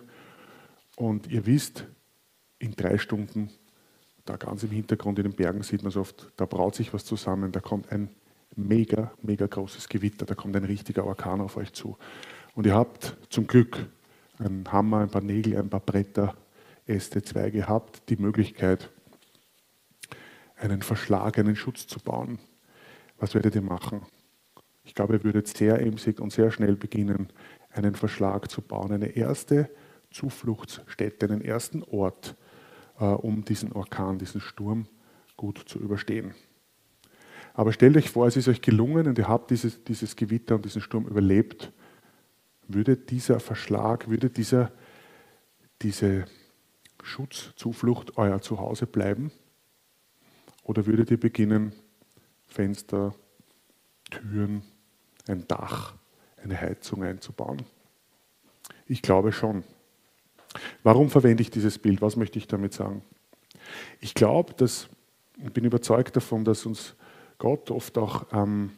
und 0.95 1.27
ihr 1.27 1.45
wisst, 1.45 1.85
in 2.59 2.75
drei 2.75 2.97
Stunden, 2.97 3.49
da 4.25 4.37
ganz 4.37 4.63
im 4.63 4.69
Hintergrund 4.69 5.19
in 5.19 5.23
den 5.23 5.33
Bergen 5.33 5.63
sieht 5.63 5.83
man 5.83 5.89
es 5.89 5.97
oft, 5.97 6.31
da 6.37 6.45
braut 6.45 6.75
sich 6.75 6.93
was 6.93 7.03
zusammen, 7.03 7.51
da 7.51 7.59
kommt 7.59 7.91
ein 7.91 8.09
mega, 8.55 9.11
mega 9.21 9.47
großes 9.47 9.89
Gewitter, 9.89 10.25
da 10.25 10.35
kommt 10.35 10.55
ein 10.55 10.63
richtiger 10.63 11.05
Orkan 11.05 11.41
auf 11.41 11.57
euch 11.57 11.73
zu. 11.73 11.97
Und 12.55 12.65
ihr 12.65 12.73
habt 12.73 13.17
zum 13.29 13.47
Glück 13.47 13.85
einen 14.39 14.71
Hammer, 14.71 14.99
ein 14.99 15.09
paar 15.09 15.21
Nägel, 15.21 15.57
ein 15.57 15.69
paar 15.69 15.81
Bretter, 15.81 16.35
Äste, 16.85 17.21
Zweige, 17.21 17.67
habt 17.67 18.09
die 18.09 18.15
Möglichkeit, 18.15 18.89
einen 20.55 20.81
Verschlag, 20.81 21.37
einen 21.37 21.55
Schutz 21.55 21.87
zu 21.87 21.99
bauen. 21.99 22.39
Was 23.17 23.33
werdet 23.35 23.55
ihr 23.55 23.61
machen? 23.61 24.01
Ich 24.83 24.95
glaube, 24.95 25.15
ihr 25.15 25.23
würdet 25.23 25.47
sehr 25.47 25.79
emsig 25.81 26.19
und 26.19 26.31
sehr 26.31 26.51
schnell 26.51 26.75
beginnen, 26.75 27.29
einen 27.71 27.95
Verschlag 27.95 28.51
zu 28.51 28.61
bauen, 28.61 28.91
eine 28.91 29.15
erste 29.15 29.69
Zufluchtsstätte, 30.11 31.25
einen 31.25 31.41
ersten 31.41 31.83
Ort, 31.83 32.35
äh, 32.99 33.05
um 33.05 33.45
diesen 33.45 33.71
Orkan, 33.71 34.19
diesen 34.19 34.41
Sturm 34.41 34.87
gut 35.37 35.57
zu 35.57 35.79
überstehen. 35.79 36.33
Aber 37.53 37.71
stellt 37.71 37.97
euch 37.97 38.09
vor, 38.09 38.27
es 38.27 38.35
ist 38.35 38.47
euch 38.47 38.61
gelungen 38.61 39.07
und 39.07 39.17
ihr 39.17 39.27
habt 39.27 39.51
dieses, 39.51 39.83
dieses 39.83 40.15
Gewitter 40.15 40.55
und 40.55 40.65
diesen 40.65 40.81
Sturm 40.81 41.05
überlebt. 41.05 41.71
Würde 42.67 42.97
dieser 42.97 43.39
Verschlag, 43.39 44.09
würde 44.09 44.29
dieser, 44.29 44.71
diese 45.81 46.25
Schutzzuflucht 47.03 48.17
euer 48.17 48.41
Zuhause 48.41 48.87
bleiben? 48.87 49.31
Oder 50.63 50.85
würdet 50.85 51.11
ihr 51.11 51.19
beginnen, 51.19 51.73
Fenster, 52.47 53.13
Türen, 54.09 54.63
ein 55.27 55.47
Dach, 55.47 55.95
eine 56.41 56.59
Heizung 56.59 57.03
einzubauen? 57.03 57.63
Ich 58.87 59.01
glaube 59.01 59.31
schon. 59.31 59.63
Warum 60.83 61.09
verwende 61.09 61.41
ich 61.41 61.49
dieses 61.49 61.79
Bild? 61.79 62.01
Was 62.01 62.15
möchte 62.15 62.37
ich 62.37 62.47
damit 62.47 62.73
sagen? 62.73 63.01
Ich 63.99 64.13
glaube, 64.13 64.53
dass, 64.53 64.87
ich 65.37 65.51
bin 65.51 65.65
überzeugt 65.65 66.15
davon, 66.15 66.43
dass 66.45 66.65
uns 66.65 66.95
Gott 67.37 67.71
oft 67.71 67.97
auch, 67.97 68.25
ähm, 68.31 68.71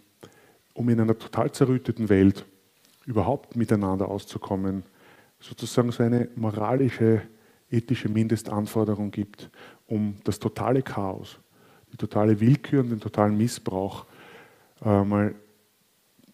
um 0.74 0.90
in 0.90 1.00
einer 1.00 1.18
total 1.18 1.52
zerrütteten 1.52 2.10
Welt 2.10 2.46
überhaupt 3.06 3.56
miteinander 3.56 4.10
auszukommen, 4.10 4.84
sozusagen 5.40 5.92
so 5.92 6.04
eine 6.04 6.30
moralische, 6.36 7.22
ethische 7.70 8.10
Mindestanforderung 8.10 9.12
gibt, 9.12 9.50
um 9.88 10.16
das 10.24 10.40
totale 10.40 10.82
Chaos, 10.82 11.40
die 11.96 11.98
totale 11.98 12.42
Willkür 12.42 12.82
und 12.82 12.90
den 12.90 13.00
totalen 13.00 13.38
Missbrauch 13.38 14.06
äh, 14.84 15.04
mal 15.04 15.34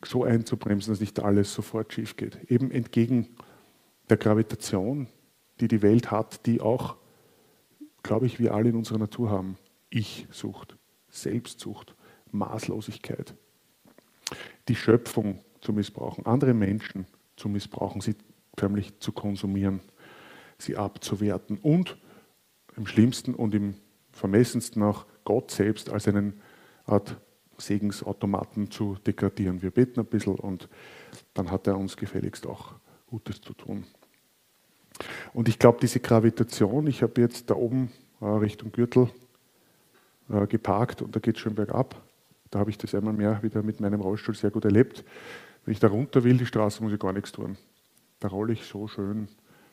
so 0.03 0.23
einzubremsen, 0.23 0.91
dass 0.91 0.99
nicht 0.99 1.19
alles 1.19 1.53
sofort 1.53 1.93
schief 1.93 2.17
geht. 2.17 2.49
Eben 2.49 2.71
entgegen 2.71 3.27
der 4.09 4.17
Gravitation, 4.17 5.07
die 5.59 5.67
die 5.67 5.83
Welt 5.83 6.09
hat, 6.09 6.47
die 6.47 6.61
auch, 6.61 6.97
glaube 8.01 8.25
ich, 8.25 8.39
wir 8.39 8.55
alle 8.55 8.69
in 8.69 8.75
unserer 8.75 8.97
Natur 8.97 9.29
haben. 9.29 9.57
Ich-Sucht, 9.91 10.75
Selbstsucht, 11.09 11.93
Maßlosigkeit. 12.31 13.35
Die 14.67 14.75
Schöpfung 14.75 15.43
zu 15.59 15.73
missbrauchen, 15.73 16.25
andere 16.25 16.55
Menschen 16.55 17.05
zu 17.35 17.49
missbrauchen, 17.49 18.01
sie 18.01 18.15
förmlich 18.57 18.99
zu 18.99 19.11
konsumieren, 19.11 19.81
sie 20.57 20.75
abzuwerten 20.75 21.59
und 21.59 21.97
im 22.75 22.87
schlimmsten 22.87 23.35
und 23.35 23.53
im 23.53 23.75
vermessensten 24.11 24.81
auch 24.81 25.05
Gott 25.23 25.51
selbst 25.51 25.89
als 25.89 26.07
einen 26.07 26.41
Art 26.85 27.17
Segensautomaten 27.57 28.71
zu 28.71 28.97
degradieren. 29.05 29.61
Wir 29.61 29.71
beten 29.71 29.99
ein 29.99 30.05
bisschen 30.05 30.35
und 30.35 30.67
dann 31.33 31.51
hat 31.51 31.67
er 31.67 31.77
uns 31.77 31.95
gefälligst 31.95 32.47
auch 32.47 32.73
Gutes 33.07 33.41
zu 33.41 33.53
tun. 33.53 33.85
Und 35.33 35.47
ich 35.47 35.59
glaube, 35.59 35.79
diese 35.81 35.99
Gravitation, 35.99 36.87
ich 36.87 37.01
habe 37.01 37.21
jetzt 37.21 37.49
da 37.49 37.55
oben 37.55 37.91
äh, 38.19 38.25
Richtung 38.25 38.71
Gürtel 38.71 39.09
äh, 40.29 40.47
geparkt 40.47 41.01
und 41.01 41.15
da 41.15 41.19
geht 41.19 41.35
es 41.35 41.41
schon 41.41 41.55
bergab. 41.55 41.95
Da 42.49 42.59
habe 42.59 42.69
ich 42.69 42.77
das 42.77 42.93
einmal 42.93 43.13
mehr 43.13 43.41
wieder 43.41 43.63
mit 43.63 43.79
meinem 43.79 44.01
Rollstuhl 44.01 44.35
sehr 44.35 44.51
gut 44.51 44.65
erlebt. 44.65 45.03
Wenn 45.65 45.71
ich 45.73 45.79
da 45.79 45.87
runter 45.87 46.23
will, 46.23 46.37
die 46.37 46.45
Straße, 46.45 46.83
muss 46.83 46.91
ich 46.91 46.99
gar 46.99 47.13
nichts 47.13 47.31
tun. 47.31 47.57
Da 48.19 48.27
rolle 48.27 48.53
ich 48.53 48.63
so 48.63 48.87
schön 48.87 49.27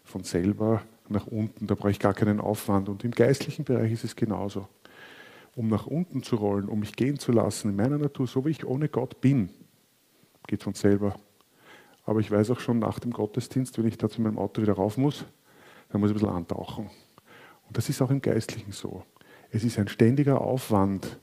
von 0.04 0.24
selber 0.24 0.82
nach 1.08 1.26
unten, 1.26 1.66
da 1.66 1.74
brauche 1.74 1.90
ich 1.90 1.98
gar 1.98 2.14
keinen 2.14 2.40
Aufwand. 2.40 2.88
Und 2.88 3.04
im 3.04 3.10
geistlichen 3.10 3.64
Bereich 3.64 3.92
ist 3.92 4.04
es 4.04 4.16
genauso. 4.16 4.68
Um 5.58 5.66
nach 5.66 5.88
unten 5.88 6.22
zu 6.22 6.36
rollen, 6.36 6.68
um 6.68 6.78
mich 6.78 6.94
gehen 6.94 7.18
zu 7.18 7.32
lassen 7.32 7.70
in 7.70 7.74
meiner 7.74 7.98
Natur, 7.98 8.28
so 8.28 8.44
wie 8.44 8.50
ich 8.50 8.64
ohne 8.64 8.88
Gott 8.88 9.20
bin, 9.20 9.50
geht 10.46 10.62
von 10.62 10.74
selber. 10.74 11.18
Aber 12.04 12.20
ich 12.20 12.30
weiß 12.30 12.52
auch 12.52 12.60
schon 12.60 12.78
nach 12.78 13.00
dem 13.00 13.10
Gottesdienst, 13.10 13.76
wenn 13.76 13.88
ich 13.88 13.98
da 13.98 14.08
zu 14.08 14.22
meinem 14.22 14.38
Auto 14.38 14.62
wieder 14.62 14.74
rauf 14.74 14.96
muss, 14.98 15.24
dann 15.88 16.00
muss 16.00 16.10
ich 16.10 16.14
ein 16.16 16.20
bisschen 16.20 16.36
antauchen. 16.36 16.88
Und 17.66 17.76
das 17.76 17.88
ist 17.88 18.00
auch 18.00 18.10
im 18.12 18.22
Geistlichen 18.22 18.70
so. 18.70 19.02
Es 19.50 19.64
ist 19.64 19.80
ein 19.80 19.88
ständiger 19.88 20.42
Aufwand, 20.42 21.18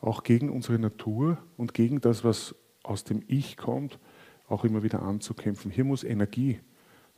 auch 0.00 0.22
gegen 0.22 0.50
unsere 0.50 0.78
Natur 0.78 1.38
und 1.56 1.74
gegen 1.74 2.00
das, 2.00 2.22
was 2.22 2.54
aus 2.84 3.02
dem 3.02 3.24
Ich 3.26 3.56
kommt, 3.56 3.98
auch 4.46 4.64
immer 4.64 4.84
wieder 4.84 5.02
anzukämpfen. 5.02 5.72
Hier 5.72 5.82
muss 5.82 6.04
Energie, 6.04 6.60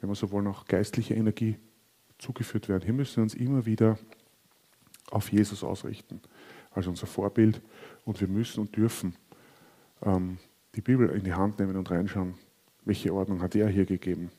wenn 0.00 0.08
wir 0.08 0.14
so 0.14 0.30
wollen, 0.30 0.46
auch 0.46 0.64
geistliche 0.64 1.12
Energie 1.12 1.58
zugeführt 2.16 2.70
werden. 2.70 2.84
Hier 2.84 2.94
müssen 2.94 3.16
wir 3.16 3.24
uns 3.24 3.34
immer 3.34 3.66
wieder 3.66 3.98
auf 5.10 5.30
Jesus 5.30 5.62
ausrichten, 5.62 6.22
als 6.74 6.86
unser 6.86 7.06
Vorbild. 7.06 7.60
Und 8.04 8.20
wir 8.20 8.28
müssen 8.28 8.60
und 8.60 8.76
dürfen 8.76 9.14
ähm, 10.02 10.38
die 10.74 10.80
Bibel 10.80 11.08
in 11.10 11.24
die 11.24 11.34
Hand 11.34 11.58
nehmen 11.58 11.76
und 11.76 11.90
reinschauen, 11.90 12.34
welche 12.84 13.12
Ordnung 13.12 13.42
hat 13.42 13.54
er 13.54 13.68
hier 13.68 13.84
gegeben? 13.84 14.30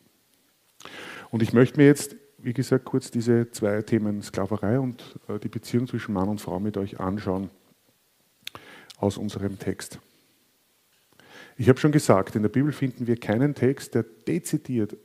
Und 1.31 1.41
ich 1.41 1.53
möchte 1.53 1.77
mir 1.77 1.85
jetzt, 1.85 2.15
wie 2.37 2.53
gesagt, 2.53 2.85
kurz 2.85 3.09
diese 3.09 3.49
zwei 3.51 3.81
Themen 3.81 4.21
Sklaverei 4.21 4.79
und 4.79 5.17
äh, 5.27 5.39
die 5.39 5.47
Beziehung 5.47 5.87
zwischen 5.87 6.13
Mann 6.13 6.29
und 6.29 6.41
Frau 6.41 6.59
mit 6.59 6.77
euch 6.77 6.99
anschauen 6.99 7.49
aus 8.97 9.17
unserem 9.17 9.57
Text. 9.59 9.99
Ich 11.57 11.69
habe 11.69 11.79
schon 11.79 11.91
gesagt, 11.91 12.35
in 12.35 12.41
der 12.41 12.49
Bibel 12.49 12.71
finden 12.71 13.07
wir 13.07 13.17
keinen 13.17 13.53
Text, 13.53 13.95
der 13.95 14.03
dezidiert 14.03 14.97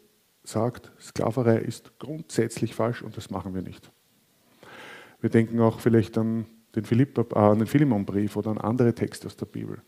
sagt, 0.44 0.90
Sklaverei 1.00 1.58
ist 1.58 1.98
grundsätzlich 1.98 2.74
falsch 2.74 3.02
und 3.02 3.16
das 3.16 3.30
machen 3.30 3.54
wir 3.54 3.62
nicht. 3.62 3.90
Wir 5.20 5.30
denken 5.30 5.60
auch 5.60 5.80
vielleicht 5.80 6.16
an 6.16 6.46
den, 6.74 6.84
Philipp, 6.84 7.18
äh, 7.18 7.56
den 7.56 7.66
Philemonbrief 7.66 8.36
oder 8.36 8.50
an 8.50 8.58
andere 8.58 8.94
Texte 8.94 9.26
aus 9.26 9.36
der 9.36 9.46
Bibel. 9.46 9.80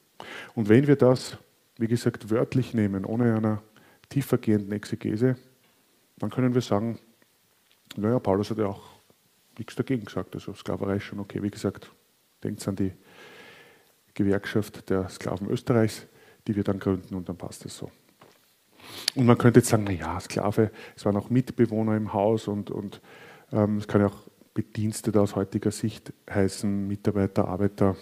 Und 0.54 0.68
wenn 0.68 0.86
wir 0.86 0.96
das 0.96 1.38
wie 1.80 1.88
gesagt, 1.88 2.28
wörtlich 2.28 2.74
nehmen, 2.74 3.06
ohne 3.06 3.34
einer 3.34 3.62
tiefergehenden 4.10 4.70
Exegese, 4.72 5.36
dann 6.18 6.28
können 6.28 6.52
wir 6.52 6.60
sagen, 6.60 6.98
naja, 7.96 8.18
Paulus 8.18 8.50
hat 8.50 8.58
ja 8.58 8.66
auch 8.66 8.82
nichts 9.56 9.76
dagegen 9.76 10.04
gesagt. 10.04 10.34
Also 10.34 10.52
Sklaverei 10.52 10.96
ist 10.96 11.04
schon 11.04 11.20
okay. 11.20 11.42
Wie 11.42 11.50
gesagt, 11.50 11.90
denkt 12.44 12.66
an 12.68 12.76
die 12.76 12.92
Gewerkschaft 14.12 14.90
der 14.90 15.08
Sklaven 15.08 15.48
Österreichs, 15.48 16.06
die 16.46 16.54
wir 16.54 16.64
dann 16.64 16.78
gründen 16.78 17.14
und 17.14 17.30
dann 17.30 17.38
passt 17.38 17.64
es 17.64 17.78
so. 17.78 17.90
Und 19.14 19.24
man 19.24 19.38
könnte 19.38 19.60
jetzt 19.60 19.70
sagen, 19.70 19.84
naja, 19.84 20.20
Sklave, 20.20 20.70
es 20.96 21.06
waren 21.06 21.16
auch 21.16 21.30
Mitbewohner 21.30 21.96
im 21.96 22.12
Haus 22.12 22.46
und, 22.46 22.70
und 22.70 23.00
ähm, 23.52 23.78
es 23.78 23.88
kann 23.88 24.02
ja 24.02 24.08
auch 24.08 24.29
Bedienstete 24.62 25.20
aus 25.20 25.36
heutiger 25.36 25.70
Sicht 25.70 26.12
heißen, 26.28 26.86
Mitarbeiter, 26.86 27.48
Arbeiter, 27.48 27.96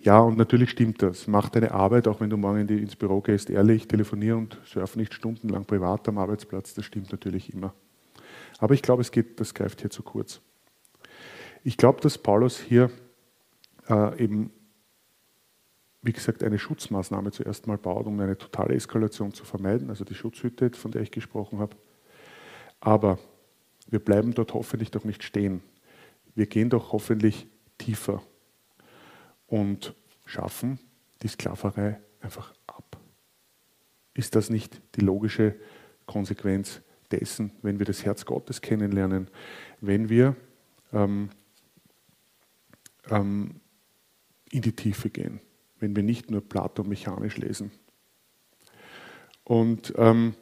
ja, 0.00 0.20
und 0.20 0.38
natürlich 0.38 0.70
stimmt 0.70 1.02
das. 1.02 1.26
Mach 1.26 1.48
deine 1.48 1.72
Arbeit, 1.72 2.06
auch 2.06 2.20
wenn 2.20 2.30
du 2.30 2.36
morgen 2.36 2.68
ins 2.68 2.94
Büro 2.94 3.20
gehst, 3.20 3.50
ehrlich, 3.50 3.88
telefoniere 3.88 4.36
und 4.36 4.58
surf 4.64 4.94
nicht 4.94 5.12
stundenlang 5.12 5.64
privat 5.64 6.08
am 6.08 6.18
Arbeitsplatz. 6.18 6.72
Das 6.74 6.84
stimmt 6.84 7.10
natürlich 7.10 7.52
immer. 7.52 7.74
Aber 8.58 8.74
ich 8.74 8.82
glaube, 8.82 9.02
es 9.02 9.10
geht, 9.10 9.40
das 9.40 9.54
greift 9.54 9.80
hier 9.80 9.90
zu 9.90 10.04
kurz. 10.04 10.40
Ich 11.64 11.76
glaube, 11.76 12.00
dass 12.00 12.16
Paulus 12.16 12.60
hier 12.60 12.90
äh, 13.88 14.22
eben, 14.22 14.52
wie 16.02 16.12
gesagt, 16.12 16.44
eine 16.44 16.60
Schutzmaßnahme 16.60 17.32
zuerst 17.32 17.66
mal 17.66 17.76
baut, 17.76 18.06
um 18.06 18.20
eine 18.20 18.38
totale 18.38 18.74
Eskalation 18.74 19.32
zu 19.32 19.44
vermeiden, 19.44 19.90
also 19.90 20.04
die 20.04 20.14
Schutzhütte, 20.14 20.70
von 20.70 20.92
der 20.92 21.02
ich 21.02 21.10
gesprochen 21.10 21.58
habe. 21.58 21.76
Aber 22.78 23.18
wir 23.88 23.98
bleiben 23.98 24.34
dort 24.34 24.54
hoffentlich 24.54 24.90
doch 24.90 25.04
nicht 25.04 25.22
stehen. 25.22 25.62
Wir 26.34 26.46
gehen 26.46 26.70
doch 26.70 26.92
hoffentlich 26.92 27.46
tiefer 27.78 28.22
und 29.46 29.94
schaffen 30.24 30.78
die 31.22 31.28
Sklaverei 31.28 32.00
einfach 32.20 32.54
ab. 32.66 33.00
Ist 34.14 34.34
das 34.34 34.50
nicht 34.50 34.80
die 34.96 35.00
logische 35.00 35.56
Konsequenz 36.06 36.80
dessen, 37.10 37.52
wenn 37.62 37.78
wir 37.78 37.86
das 37.86 38.04
Herz 38.04 38.24
Gottes 38.24 38.60
kennenlernen, 38.60 39.28
wenn 39.80 40.08
wir 40.08 40.36
ähm, 40.92 41.30
ähm, 43.10 43.60
in 44.50 44.62
die 44.62 44.76
Tiefe 44.76 45.10
gehen, 45.10 45.40
wenn 45.78 45.96
wir 45.96 46.02
nicht 46.02 46.30
nur 46.30 46.46
Plato 46.46 46.84
mechanisch 46.84 47.36
lesen? 47.38 47.70
Und 49.44 49.94
ähm, 49.96 50.34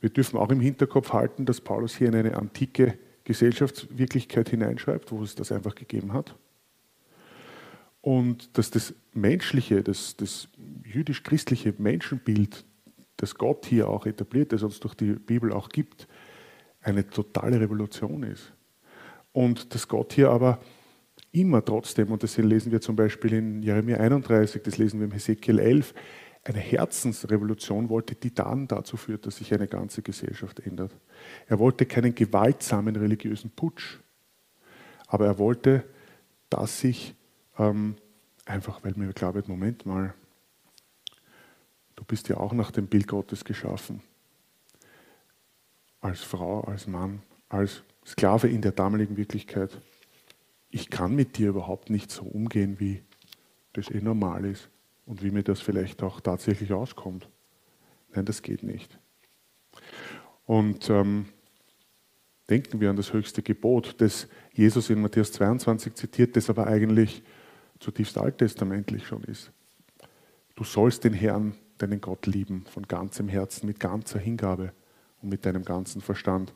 wir 0.00 0.10
dürfen 0.10 0.38
auch 0.38 0.50
im 0.50 0.60
Hinterkopf 0.60 1.12
halten, 1.12 1.46
dass 1.46 1.60
Paulus 1.60 1.96
hier 1.96 2.08
in 2.08 2.14
eine 2.14 2.36
antike 2.36 2.98
Gesellschaftswirklichkeit 3.24 4.48
hineinschreibt, 4.48 5.10
wo 5.10 5.22
es 5.22 5.34
das 5.34 5.50
einfach 5.50 5.74
gegeben 5.74 6.12
hat. 6.12 6.36
Und 8.00 8.56
dass 8.56 8.70
das 8.70 8.94
menschliche, 9.14 9.82
das, 9.82 10.16
das 10.16 10.48
jüdisch-christliche 10.84 11.74
Menschenbild, 11.78 12.64
das 13.16 13.34
Gott 13.34 13.66
hier 13.66 13.88
auch 13.88 14.06
etabliert, 14.06 14.52
das 14.52 14.62
uns 14.62 14.78
durch 14.78 14.94
die 14.94 15.14
Bibel 15.14 15.52
auch 15.52 15.70
gibt, 15.70 16.06
eine 16.82 17.08
totale 17.08 17.60
Revolution 17.60 18.22
ist. 18.22 18.52
Und 19.32 19.74
dass 19.74 19.88
Gott 19.88 20.12
hier 20.12 20.30
aber 20.30 20.60
immer 21.32 21.64
trotzdem, 21.64 22.12
und 22.12 22.22
das 22.22 22.36
lesen 22.36 22.70
wir 22.70 22.80
zum 22.80 22.94
Beispiel 22.94 23.32
in 23.32 23.62
Jeremia 23.62 23.96
31, 23.96 24.62
das 24.62 24.78
lesen 24.78 25.00
wir 25.00 25.06
im 25.06 25.12
Hesekiel 25.12 25.58
11, 25.58 25.92
eine 26.48 26.60
Herzensrevolution 26.60 27.88
wollte, 27.88 28.14
die 28.14 28.34
dann 28.34 28.68
dazu 28.68 28.96
führt, 28.96 29.26
dass 29.26 29.36
sich 29.36 29.52
eine 29.52 29.66
ganze 29.66 30.02
Gesellschaft 30.02 30.60
ändert. 30.60 30.94
Er 31.46 31.58
wollte 31.58 31.86
keinen 31.86 32.14
gewaltsamen 32.14 32.96
religiösen 32.96 33.50
Putsch, 33.50 33.98
aber 35.06 35.26
er 35.26 35.38
wollte, 35.38 35.84
dass 36.48 36.80
sich 36.80 37.14
ähm, 37.58 37.96
einfach, 38.44 38.84
weil 38.84 38.94
mir 38.96 39.12
glaubt, 39.12 39.48
Moment 39.48 39.86
mal, 39.86 40.14
du 41.96 42.04
bist 42.04 42.28
ja 42.28 42.36
auch 42.36 42.52
nach 42.52 42.70
dem 42.70 42.86
Bild 42.86 43.08
Gottes 43.08 43.44
geschaffen. 43.44 44.02
Als 46.00 46.20
Frau, 46.20 46.60
als 46.62 46.86
Mann, 46.86 47.22
als 47.48 47.82
Sklave 48.06 48.48
in 48.48 48.62
der 48.62 48.72
damaligen 48.72 49.16
Wirklichkeit. 49.16 49.80
Ich 50.70 50.90
kann 50.90 51.14
mit 51.14 51.38
dir 51.38 51.48
überhaupt 51.48 51.90
nicht 51.90 52.10
so 52.10 52.22
umgehen, 52.22 52.78
wie 52.78 53.02
das 53.72 53.90
eh 53.90 54.00
normal 54.00 54.44
ist 54.44 54.68
und 55.06 55.22
wie 55.22 55.30
mir 55.30 55.42
das 55.42 55.60
vielleicht 55.60 56.02
auch 56.02 56.20
tatsächlich 56.20 56.72
auskommt. 56.72 57.28
Nein, 58.12 58.24
das 58.24 58.42
geht 58.42 58.62
nicht. 58.62 58.98
Und 60.44 60.90
ähm, 60.90 61.26
denken 62.50 62.80
wir 62.80 62.90
an 62.90 62.96
das 62.96 63.12
höchste 63.12 63.42
Gebot, 63.42 63.94
das 63.98 64.28
Jesus 64.52 64.90
in 64.90 65.00
Matthäus 65.00 65.32
22 65.32 65.94
zitiert, 65.94 66.36
das 66.36 66.50
aber 66.50 66.66
eigentlich 66.66 67.22
zutiefst 67.78 68.18
alttestamentlich 68.18 69.06
schon 69.06 69.22
ist. 69.24 69.52
Du 70.54 70.64
sollst 70.64 71.04
den 71.04 71.12
Herrn, 71.12 71.54
deinen 71.78 72.00
Gott 72.00 72.26
lieben, 72.26 72.64
von 72.66 72.86
ganzem 72.86 73.28
Herzen, 73.28 73.66
mit 73.66 73.78
ganzer 73.78 74.18
Hingabe 74.18 74.72
und 75.20 75.28
mit 75.28 75.44
deinem 75.44 75.64
ganzen 75.64 76.00
Verstand. 76.00 76.54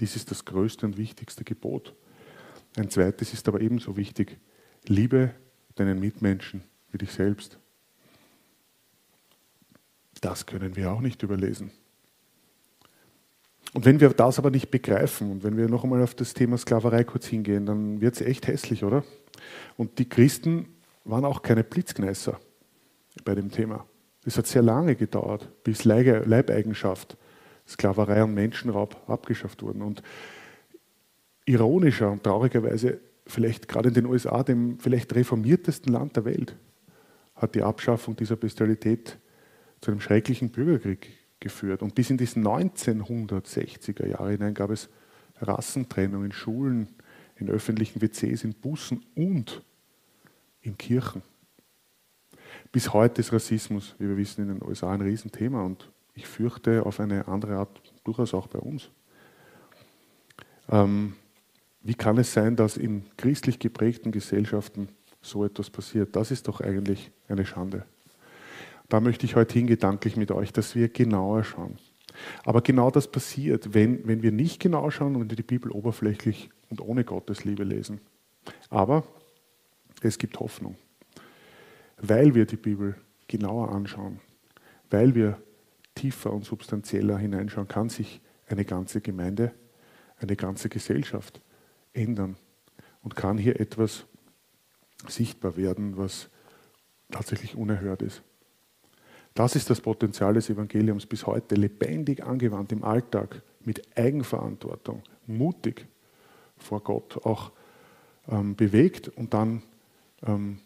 Dies 0.00 0.16
ist 0.16 0.30
das 0.30 0.44
größte 0.44 0.86
und 0.86 0.96
wichtigste 0.96 1.44
Gebot. 1.44 1.94
Ein 2.76 2.90
zweites 2.90 3.32
ist 3.32 3.46
aber 3.48 3.60
ebenso 3.60 3.96
wichtig. 3.96 4.38
Liebe 4.86 5.34
deinen 5.76 6.00
Mitmenschen 6.00 6.62
wie 6.90 6.98
dich 6.98 7.12
selbst. 7.12 7.58
Das 10.20 10.46
können 10.46 10.76
wir 10.76 10.90
auch 10.90 11.00
nicht 11.00 11.22
überlesen. 11.22 11.70
Und 13.72 13.84
wenn 13.84 14.00
wir 14.00 14.10
das 14.10 14.38
aber 14.38 14.50
nicht 14.50 14.70
begreifen 14.70 15.30
und 15.30 15.44
wenn 15.44 15.56
wir 15.56 15.68
noch 15.68 15.84
einmal 15.84 16.02
auf 16.02 16.14
das 16.14 16.32
Thema 16.32 16.56
Sklaverei 16.56 17.04
kurz 17.04 17.26
hingehen, 17.26 17.66
dann 17.66 18.00
wird 18.00 18.14
es 18.14 18.20
echt 18.22 18.46
hässlich, 18.46 18.84
oder? 18.84 19.04
Und 19.76 19.98
die 19.98 20.08
Christen 20.08 20.68
waren 21.04 21.24
auch 21.24 21.42
keine 21.42 21.62
Blitzgneißer 21.62 22.38
bei 23.24 23.34
dem 23.34 23.50
Thema. 23.50 23.84
Es 24.24 24.38
hat 24.38 24.46
sehr 24.46 24.62
lange 24.62 24.96
gedauert, 24.96 25.48
bis 25.62 25.84
Leibeigenschaft, 25.84 27.16
Sklaverei 27.68 28.24
und 28.24 28.34
Menschenraub 28.34 28.96
abgeschafft 29.08 29.62
wurden. 29.62 29.82
Und 29.82 30.02
ironischer 31.44 32.10
und 32.10 32.24
traurigerweise, 32.24 32.98
vielleicht 33.26 33.68
gerade 33.68 33.88
in 33.88 33.94
den 33.94 34.06
USA, 34.06 34.42
dem 34.42 34.78
vielleicht 34.78 35.14
reformiertesten 35.14 35.92
Land 35.92 36.16
der 36.16 36.24
Welt, 36.24 36.56
hat 37.34 37.54
die 37.54 37.62
Abschaffung 37.62 38.16
dieser 38.16 38.36
Bestialität 38.36 39.18
zu 39.80 39.90
einem 39.90 40.00
schrecklichen 40.00 40.50
Bürgerkrieg 40.50 41.12
geführt. 41.40 41.82
Und 41.82 41.94
bis 41.94 42.10
in 42.10 42.18
die 42.18 42.26
1960er 42.26 44.06
Jahre 44.06 44.32
hinein 44.32 44.54
gab 44.54 44.70
es 44.70 44.88
Rassentrennung 45.40 46.24
in 46.24 46.32
Schulen, 46.32 46.88
in 47.36 47.50
öffentlichen 47.50 48.00
WCs, 48.00 48.44
in 48.44 48.54
Bussen 48.54 49.04
und 49.14 49.62
in 50.62 50.76
Kirchen. 50.78 51.22
Bis 52.72 52.92
heute 52.92 53.20
ist 53.20 53.32
Rassismus, 53.32 53.94
wie 53.98 54.08
wir 54.08 54.16
wissen, 54.16 54.42
in 54.42 54.58
den 54.58 54.66
USA 54.66 54.92
ein 54.92 55.00
Riesenthema 55.00 55.62
und 55.62 55.90
ich 56.14 56.26
fürchte 56.26 56.84
auf 56.86 56.98
eine 57.00 57.28
andere 57.28 57.56
Art 57.56 57.92
durchaus 58.04 58.32
auch 58.32 58.46
bei 58.46 58.58
uns. 58.58 58.90
Ähm, 60.68 61.14
wie 61.82 61.94
kann 61.94 62.18
es 62.18 62.32
sein, 62.32 62.56
dass 62.56 62.76
in 62.76 63.04
christlich 63.16 63.58
geprägten 63.58 64.10
Gesellschaften 64.10 64.88
so 65.20 65.44
etwas 65.44 65.70
passiert? 65.70 66.16
Das 66.16 66.30
ist 66.30 66.48
doch 66.48 66.60
eigentlich 66.60 67.12
eine 67.28 67.44
Schande. 67.46 67.84
Da 68.88 69.00
möchte 69.00 69.26
ich 69.26 69.36
heute 69.36 69.54
hin 69.54 69.66
gedanklich 69.66 70.16
mit 70.16 70.30
euch, 70.30 70.52
dass 70.52 70.74
wir 70.74 70.88
genauer 70.88 71.44
schauen. 71.44 71.78
Aber 72.44 72.62
genau 72.62 72.90
das 72.90 73.10
passiert, 73.10 73.74
wenn, 73.74 74.06
wenn 74.06 74.22
wir 74.22 74.32
nicht 74.32 74.60
genau 74.60 74.90
schauen 74.90 75.16
und 75.16 75.36
die 75.36 75.42
Bibel 75.42 75.70
oberflächlich 75.70 76.50
und 76.70 76.80
ohne 76.80 77.04
Gottes 77.04 77.44
Liebe 77.44 77.64
lesen. 77.64 78.00
Aber 78.70 79.04
es 80.02 80.18
gibt 80.18 80.38
Hoffnung. 80.40 80.76
Weil 81.98 82.34
wir 82.34 82.46
die 82.46 82.56
Bibel 82.56 82.96
genauer 83.26 83.72
anschauen, 83.72 84.20
weil 84.90 85.14
wir 85.14 85.40
tiefer 85.94 86.32
und 86.32 86.44
substanzieller 86.44 87.18
hineinschauen, 87.18 87.68
kann 87.68 87.88
sich 87.88 88.20
eine 88.46 88.64
ganze 88.64 89.00
Gemeinde, 89.00 89.52
eine 90.18 90.36
ganze 90.36 90.68
Gesellschaft 90.68 91.40
ändern 91.92 92.36
und 93.02 93.16
kann 93.16 93.38
hier 93.38 93.58
etwas 93.60 94.04
sichtbar 95.08 95.56
werden, 95.56 95.96
was 95.96 96.28
tatsächlich 97.10 97.56
unerhört 97.56 98.02
ist. 98.02 98.22
Das 99.36 99.54
ist 99.54 99.68
das 99.68 99.82
Potenzial 99.82 100.32
des 100.32 100.48
Evangeliums 100.48 101.04
bis 101.04 101.26
heute, 101.26 101.56
lebendig 101.56 102.24
angewandt 102.24 102.72
im 102.72 102.82
Alltag, 102.82 103.42
mit 103.60 103.82
Eigenverantwortung, 103.94 105.02
mutig 105.26 105.86
vor 106.56 106.82
Gott 106.82 107.18
auch 107.22 107.52
ähm, 108.28 108.56
bewegt 108.56 109.08
und 109.08 109.34
dann 109.34 109.62
ähm, 110.26 110.60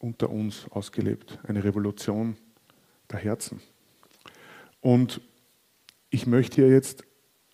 unter 0.00 0.30
uns 0.30 0.66
ausgelebt. 0.70 1.38
Eine 1.46 1.62
Revolution 1.62 2.36
der 3.08 3.20
Herzen. 3.20 3.60
Und 4.80 5.20
ich 6.10 6.26
möchte 6.26 6.56
hier 6.56 6.72
jetzt 6.72 7.04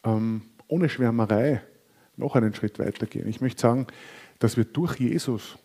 ähm, 0.02 0.40
ohne 0.66 0.88
Schwärmerei 0.88 1.60
noch 2.16 2.36
einen 2.36 2.54
Schritt 2.54 2.78
weiter 2.78 3.04
gehen. 3.04 3.28
Ich 3.28 3.42
möchte 3.42 3.60
sagen, 3.60 3.86
dass 4.38 4.56
wir 4.56 4.64
durch 4.64 4.98
Jesus 4.98 5.58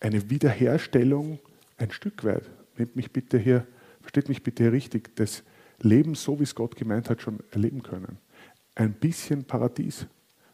eine 0.00 0.28
Wiederherstellung 0.28 1.38
ein 1.76 1.92
Stück 1.92 2.24
weit, 2.24 2.50
nehmt 2.76 2.96
mich 2.96 3.12
bitte 3.12 3.38
hier 3.38 3.64
versteht 4.00 4.28
mich 4.28 4.42
bitte 4.42 4.72
richtig, 4.72 5.14
das 5.16 5.42
Leben 5.80 6.14
so, 6.14 6.38
wie 6.38 6.44
es 6.44 6.54
Gott 6.54 6.76
gemeint 6.76 7.08
hat, 7.10 7.22
schon 7.22 7.40
erleben 7.50 7.82
können. 7.82 8.18
Ein 8.74 8.94
bisschen 8.94 9.44
Paradies. 9.44 10.06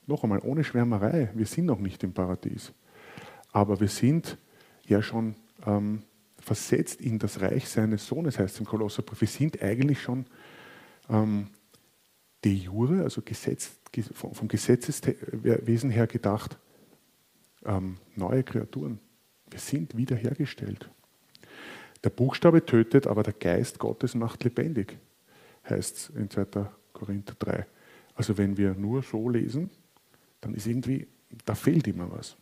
Noch 0.07 0.23
einmal, 0.23 0.41
ohne 0.41 0.65
Schwärmerei, 0.65 1.31
wir 1.35 1.47
sind 1.47 1.67
noch 1.67 1.79
nicht 1.79 2.03
im 2.03 2.13
Paradies. 2.13 2.73
Aber 3.53 3.81
wir 3.81 3.89
sind 3.89 4.37
ja 4.87 5.01
schon 5.03 5.35
ähm, 5.67 6.03
versetzt 6.39 7.01
in 7.01 7.19
das 7.19 7.41
Reich 7.41 7.69
seines 7.69 8.07
Sohnes, 8.07 8.39
heißt 8.39 8.55
es 8.55 8.61
im 8.61 8.67
Kolosserbrief. 8.67 9.21
Wir 9.23 9.29
sind 9.29 9.63
eigentlich 9.63 10.03
schon 10.03 10.27
ähm, 11.09 11.49
de 12.45 12.53
jure, 12.53 13.03
also 13.03 13.23
Gesetz, 13.23 13.71
vom 14.13 14.49
Gesetzeswesen 14.49 15.91
her 15.91 16.07
gedacht, 16.07 16.59
ähm, 17.65 17.97
neue 18.17 18.43
Kreaturen. 18.43 18.99
Wir 19.51 19.61
sind 19.61 19.97
wiederhergestellt. 19.97 20.91
Der 22.05 22.11
Buchstabe 22.11 22.65
tötet, 22.65 23.07
aber 23.07 23.23
der 23.23 23.33
Geist 23.33 23.79
Gottes 23.79 24.15
macht 24.15 24.45
lebendig, 24.45 24.99
heißt 25.69 25.97
es 25.97 26.09
in 26.11 26.29
2. 26.29 26.67
Korinther 26.93 27.35
3. 27.39 27.67
Also 28.15 28.37
wenn 28.37 28.59
wir 28.59 28.75
nur 28.75 29.03
so 29.03 29.29
lesen, 29.31 29.71
dann 30.43 30.55
ist 30.55 30.67
irgendwie, 30.67 31.09
da 31.47 31.55
fehlt 31.55 31.89
immer 31.89 32.11
was. 32.13 32.37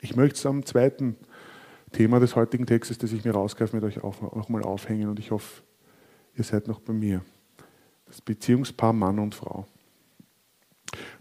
Ich 0.00 0.14
möchte 0.14 0.36
es 0.36 0.46
am 0.46 0.64
zweiten 0.64 1.16
Thema 1.90 2.20
des 2.20 2.36
heutigen 2.36 2.64
Textes, 2.64 2.96
das 2.98 3.12
ich 3.12 3.24
mir 3.24 3.32
rausgreife, 3.32 3.74
mit 3.74 3.84
euch 3.84 4.04
auch 4.04 4.20
noch 4.22 4.48
mal 4.48 4.62
aufhängen 4.62 5.08
und 5.08 5.18
ich 5.18 5.32
hoffe, 5.32 5.62
ihr 6.36 6.44
seid 6.44 6.68
noch 6.68 6.78
bei 6.78 6.92
mir. 6.92 7.24
Das 8.06 8.20
Beziehungspaar 8.20 8.92
Mann 8.92 9.18
und 9.18 9.34
Frau. 9.34 9.66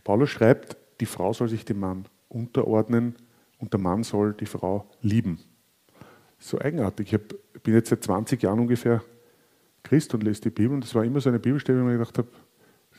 Paulus 0.03 0.30
schreibt, 0.30 0.77
die 1.01 1.08
Frau 1.08 1.34
soll 1.34 1.49
sich 1.49 1.65
dem 1.65 1.80
Mann 1.80 2.06
unterordnen 2.30 3.15
und 3.58 3.73
der 3.73 3.80
Mann 3.80 4.03
soll 4.03 4.36
die 4.36 4.45
Frau 4.45 4.88
lieben 5.01 5.39
so 6.39 6.60
eigenartig. 6.60 7.08
Ich 7.08 7.13
hab, 7.13 7.63
bin 7.63 7.73
jetzt 7.73 7.89
seit 7.89 8.04
20 8.04 8.41
Jahren 8.43 8.60
ungefähr 8.60 9.04
Christ 9.84 10.13
und 10.13 10.23
lese 10.23 10.41
die 10.41 10.50
Bibel 10.50 10.73
und 10.73 10.84
das 10.84 10.93
war 10.95 11.04
immer 11.04 11.21
so 11.21 11.30
eine 11.30 11.39
Bibelstelle, 11.39 11.84
wo 11.84 11.88
ich 11.88 11.93
gedacht 11.93 12.17
habe, 12.17 12.28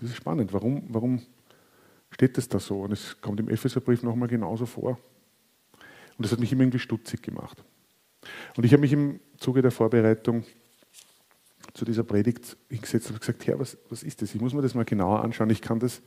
das 0.00 0.10
ist 0.10 0.16
spannend, 0.16 0.52
warum, 0.52 0.84
warum 0.88 1.22
steht 2.10 2.36
das 2.36 2.48
da 2.48 2.58
so? 2.58 2.82
Und 2.82 2.92
es 2.92 3.20
kommt 3.20 3.40
im 3.40 3.48
Epheserbrief 3.48 4.02
nochmal 4.02 4.28
genauso 4.28 4.66
vor. 4.66 4.98
Und 6.16 6.24
das 6.24 6.32
hat 6.32 6.40
mich 6.40 6.52
immer 6.52 6.62
irgendwie 6.62 6.78
stutzig 6.78 7.22
gemacht. 7.22 7.62
Und 8.56 8.64
ich 8.64 8.72
habe 8.72 8.80
mich 8.80 8.92
im 8.92 9.20
Zuge 9.38 9.62
der 9.62 9.70
Vorbereitung 9.70 10.44
zu 11.74 11.84
dieser 11.84 12.02
Predigt 12.02 12.56
hingesetzt 12.68 13.10
und 13.10 13.20
gesagt, 13.20 13.46
Herr, 13.46 13.58
was, 13.58 13.76
was 13.88 14.02
ist 14.02 14.22
das? 14.22 14.34
Ich 14.34 14.40
muss 14.40 14.54
mir 14.54 14.62
das 14.62 14.74
mal 14.74 14.84
genauer 14.84 15.22
anschauen. 15.22 15.50
Ich 15.50 15.62
kann 15.62 15.78
das 15.78 16.02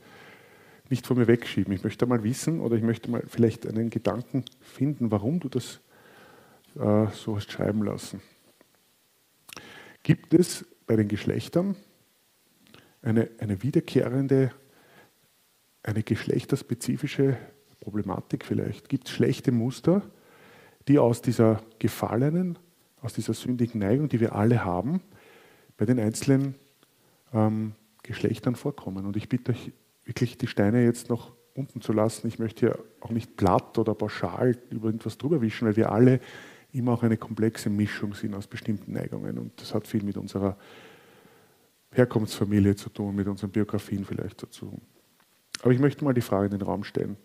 nicht 0.90 1.06
von 1.06 1.16
mir 1.16 1.26
wegschieben. 1.26 1.72
Ich 1.72 1.84
möchte 1.84 2.04
mal 2.06 2.22
wissen 2.24 2.60
oder 2.60 2.76
ich 2.76 2.82
möchte 2.82 3.10
mal 3.10 3.22
vielleicht 3.26 3.66
einen 3.66 3.88
Gedanken 3.88 4.44
finden, 4.60 5.10
warum 5.10 5.40
du 5.40 5.48
das 5.48 5.80
äh, 6.76 7.06
so 7.12 7.36
hast 7.36 7.50
schreiben 7.50 7.82
lassen. 7.82 8.20
Gibt 10.02 10.34
es 10.34 10.64
bei 10.86 10.96
den 10.96 11.08
Geschlechtern 11.08 11.76
eine, 13.02 13.28
eine 13.38 13.62
wiederkehrende, 13.62 14.52
eine 15.82 16.02
geschlechterspezifische 16.02 17.36
Problematik 17.80 18.44
vielleicht? 18.44 18.88
Gibt 18.88 19.08
es 19.08 19.14
schlechte 19.14 19.52
Muster, 19.52 20.02
die 20.88 20.98
aus 20.98 21.22
dieser 21.22 21.62
gefallenen, 21.78 22.58
aus 23.00 23.14
dieser 23.14 23.34
sündigen 23.34 23.80
Neigung, 23.80 24.08
die 24.08 24.20
wir 24.20 24.34
alle 24.34 24.64
haben, 24.64 25.00
bei 25.76 25.84
den 25.84 26.00
einzelnen 26.00 26.56
ähm, 27.32 27.74
Geschlechtern 28.02 28.56
vorkommen? 28.56 29.06
Und 29.06 29.16
ich 29.16 29.28
bitte 29.28 29.52
euch 29.52 29.72
wirklich, 30.04 30.38
die 30.38 30.48
Steine 30.48 30.84
jetzt 30.84 31.08
noch 31.08 31.32
unten 31.54 31.80
zu 31.80 31.92
lassen. 31.92 32.26
Ich 32.26 32.38
möchte 32.38 32.66
hier 32.66 32.78
auch 33.00 33.10
nicht 33.10 33.36
platt 33.36 33.78
oder 33.78 33.94
pauschal 33.94 34.56
über 34.70 34.86
irgendwas 34.86 35.18
drüber 35.18 35.40
wischen, 35.40 35.66
weil 35.68 35.76
wir 35.76 35.92
alle 35.92 36.20
immer 36.72 36.92
auch 36.92 37.02
eine 37.02 37.16
komplexe 37.16 37.70
Mischung 37.70 38.14
sind 38.14 38.34
aus 38.34 38.46
bestimmten 38.46 38.92
Neigungen. 38.92 39.38
Und 39.38 39.60
das 39.60 39.74
hat 39.74 39.86
viel 39.86 40.02
mit 40.02 40.16
unserer 40.16 40.56
Herkunftsfamilie 41.92 42.74
zu 42.74 42.88
tun, 42.88 43.14
mit 43.14 43.28
unseren 43.28 43.50
Biografien 43.50 44.04
vielleicht 44.04 44.40
zu 44.40 44.46
tun. 44.46 44.80
Aber 45.62 45.72
ich 45.72 45.78
möchte 45.78 46.04
mal 46.04 46.14
die 46.14 46.22
Frage 46.22 46.46
in 46.46 46.50
den 46.52 46.62
Raum 46.62 46.84
stellen. 46.84 47.16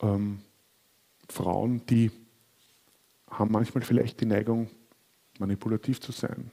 Ähm, 0.00 0.40
Frauen, 1.28 1.86
die 1.86 2.10
haben 3.30 3.52
manchmal 3.52 3.82
vielleicht 3.82 4.20
die 4.20 4.26
Neigung, 4.26 4.68
manipulativ 5.38 6.00
zu 6.00 6.12
sein, 6.12 6.50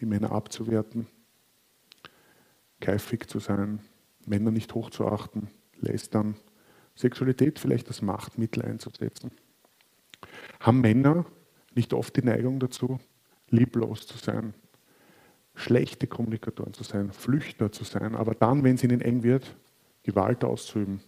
die 0.00 0.06
Männer 0.06 0.32
abzuwerten, 0.32 1.06
keifig 2.80 3.26
zu 3.28 3.38
sein, 3.38 3.80
Männer 4.26 4.50
nicht 4.50 4.74
hochzuachten, 4.74 5.48
lästern, 5.80 6.36
Sexualität 6.94 7.58
vielleicht 7.58 7.88
als 7.88 8.02
Machtmittel 8.02 8.62
einzusetzen. 8.62 9.30
Haben 10.60 10.80
Männer 10.80 11.24
nicht 11.74 11.92
oft 11.94 12.16
die 12.16 12.22
Neigung 12.24 12.58
dazu, 12.60 12.98
lieblos 13.50 14.06
zu 14.06 14.18
sein, 14.18 14.54
schlechte 15.54 16.06
Kommunikatoren 16.06 16.74
zu 16.74 16.84
sein, 16.84 17.12
Flüchter 17.12 17.72
zu 17.72 17.84
sein, 17.84 18.14
aber 18.14 18.34
dann, 18.34 18.64
wenn 18.64 18.74
es 18.74 18.84
ihnen 18.84 19.00
eng 19.00 19.22
wird, 19.22 19.56
Gewalt 20.02 20.44
auszuüben, 20.44 21.00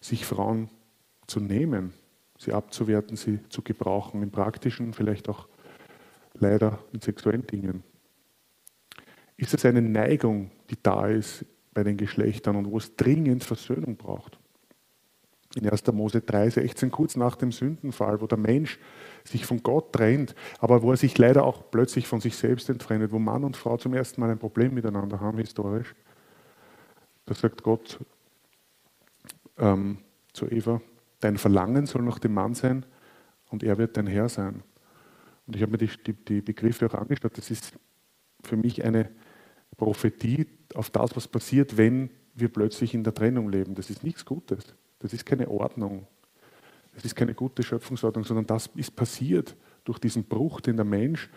sich 0.00 0.26
Frauen 0.26 0.68
zu 1.26 1.40
nehmen, 1.40 1.92
sie 2.38 2.52
abzuwerten, 2.52 3.16
sie 3.16 3.40
zu 3.48 3.62
gebrauchen, 3.62 4.22
im 4.22 4.30
praktischen, 4.30 4.92
vielleicht 4.92 5.28
auch 5.28 5.48
leider 6.34 6.78
in 6.92 7.00
sexuellen 7.00 7.46
Dingen. 7.46 7.82
Ist 9.36 9.54
es 9.54 9.64
eine 9.64 9.82
Neigung, 9.82 10.50
die 10.70 10.76
da 10.82 11.06
ist 11.06 11.44
bei 11.72 11.82
den 11.82 11.96
Geschlechtern 11.96 12.56
und 12.56 12.70
wo 12.70 12.78
es 12.78 12.94
dringend 12.96 13.42
Versöhnung 13.44 13.96
braucht? 13.96 14.38
In 15.56 15.68
1. 15.68 15.86
Mose 15.92 16.20
3, 16.20 16.50
16, 16.50 16.90
kurz 16.90 17.16
nach 17.16 17.36
dem 17.36 17.52
Sündenfall, 17.52 18.20
wo 18.20 18.26
der 18.26 18.38
Mensch 18.38 18.78
sich 19.24 19.46
von 19.46 19.62
Gott 19.62 19.92
trennt, 19.92 20.34
aber 20.58 20.82
wo 20.82 20.90
er 20.90 20.96
sich 20.96 21.16
leider 21.16 21.44
auch 21.44 21.70
plötzlich 21.70 22.08
von 22.08 22.20
sich 22.20 22.36
selbst 22.36 22.68
entfremdet, 22.68 23.12
wo 23.12 23.18
Mann 23.18 23.44
und 23.44 23.56
Frau 23.56 23.76
zum 23.76 23.94
ersten 23.94 24.20
Mal 24.20 24.30
ein 24.30 24.38
Problem 24.38 24.74
miteinander 24.74 25.20
haben, 25.20 25.38
historisch. 25.38 25.94
Da 27.26 27.34
sagt 27.34 27.62
Gott 27.62 28.00
ähm, 29.58 29.98
zu 30.32 30.50
Eva, 30.50 30.80
dein 31.20 31.38
Verlangen 31.38 31.86
soll 31.86 32.02
nach 32.02 32.18
dem 32.18 32.34
Mann 32.34 32.54
sein 32.54 32.84
und 33.50 33.62
er 33.62 33.78
wird 33.78 33.96
dein 33.96 34.06
Herr 34.06 34.28
sein. 34.28 34.62
Und 35.46 35.56
ich 35.56 35.62
habe 35.62 35.72
mir 35.72 35.78
die, 35.78 35.90
die, 36.06 36.12
die 36.12 36.40
Begriffe 36.40 36.86
auch 36.86 36.94
angeschaut. 36.94 37.36
Das 37.38 37.50
ist 37.50 37.72
für 38.42 38.56
mich 38.56 38.84
eine 38.84 39.10
Prophetie 39.76 40.46
auf 40.74 40.90
das, 40.90 41.14
was 41.16 41.28
passiert, 41.28 41.76
wenn 41.76 42.10
wir 42.34 42.48
plötzlich 42.48 42.94
in 42.94 43.04
der 43.04 43.14
Trennung 43.14 43.48
leben. 43.48 43.74
Das 43.74 43.90
ist 43.90 44.02
nichts 44.02 44.24
Gutes. 44.24 44.74
Das 45.04 45.12
ist 45.12 45.26
keine 45.26 45.50
Ordnung. 45.50 46.06
Das 46.94 47.04
ist 47.04 47.14
keine 47.14 47.34
gute 47.34 47.62
Schöpfungsordnung, 47.62 48.24
sondern 48.24 48.46
das 48.46 48.70
ist 48.74 48.96
passiert 48.96 49.54
durch 49.84 49.98
diesen 49.98 50.24
Bruch, 50.24 50.62
den 50.62 50.76
der 50.76 50.86
Mensch 50.86 51.28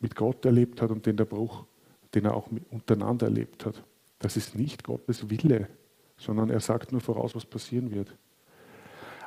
mit 0.00 0.16
Gott 0.16 0.46
erlebt 0.46 0.80
hat 0.80 0.90
und 0.90 1.04
den 1.04 1.18
der 1.18 1.26
Bruch, 1.26 1.66
den 2.14 2.24
er 2.24 2.32
auch 2.32 2.48
untereinander 2.70 3.26
erlebt 3.26 3.66
hat. 3.66 3.84
Das 4.18 4.38
ist 4.38 4.54
nicht 4.54 4.82
Gottes 4.82 5.28
Wille, 5.28 5.68
sondern 6.16 6.48
er 6.48 6.60
sagt 6.60 6.90
nur 6.90 7.02
voraus, 7.02 7.34
was 7.34 7.44
passieren 7.44 7.90
wird. 7.90 8.16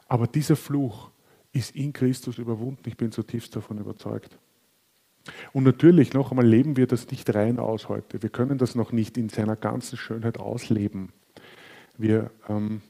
Aber 0.08 0.26
dieser 0.26 0.56
Fluch 0.56 1.12
ist 1.52 1.76
in 1.76 1.94
Christus 1.94 2.40
überwunden. 2.40 2.82
Ich 2.88 2.98
bin 2.98 3.12
zutiefst 3.12 3.56
davon 3.56 3.78
überzeugt. 3.78 4.40
Und 5.54 5.64
natürlich, 5.64 6.14
noch 6.14 6.32
einmal, 6.32 6.48
leben 6.48 6.76
wir 6.76 6.88
das 6.88 7.12
nicht 7.12 7.36
rein 7.36 7.60
aus 7.60 7.88
heute. 7.88 8.24
Wir 8.24 8.32
können 8.32 8.58
das 8.58 8.74
noch 8.74 8.92
nicht 8.92 9.16
in 9.16 9.30
seiner 9.30 9.56
ganzen 9.56 9.96
Schönheit 9.96 10.40
ausleben. 10.40 11.14
Wir 12.00 12.32
ähm, 12.48 12.82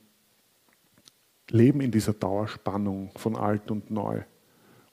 leben 1.52 1.82
in 1.82 1.92
dieser 1.92 2.14
Dauerspannung 2.14 3.12
von 3.16 3.36
alt 3.36 3.72
und 3.72 3.92
neu. 3.92 4.22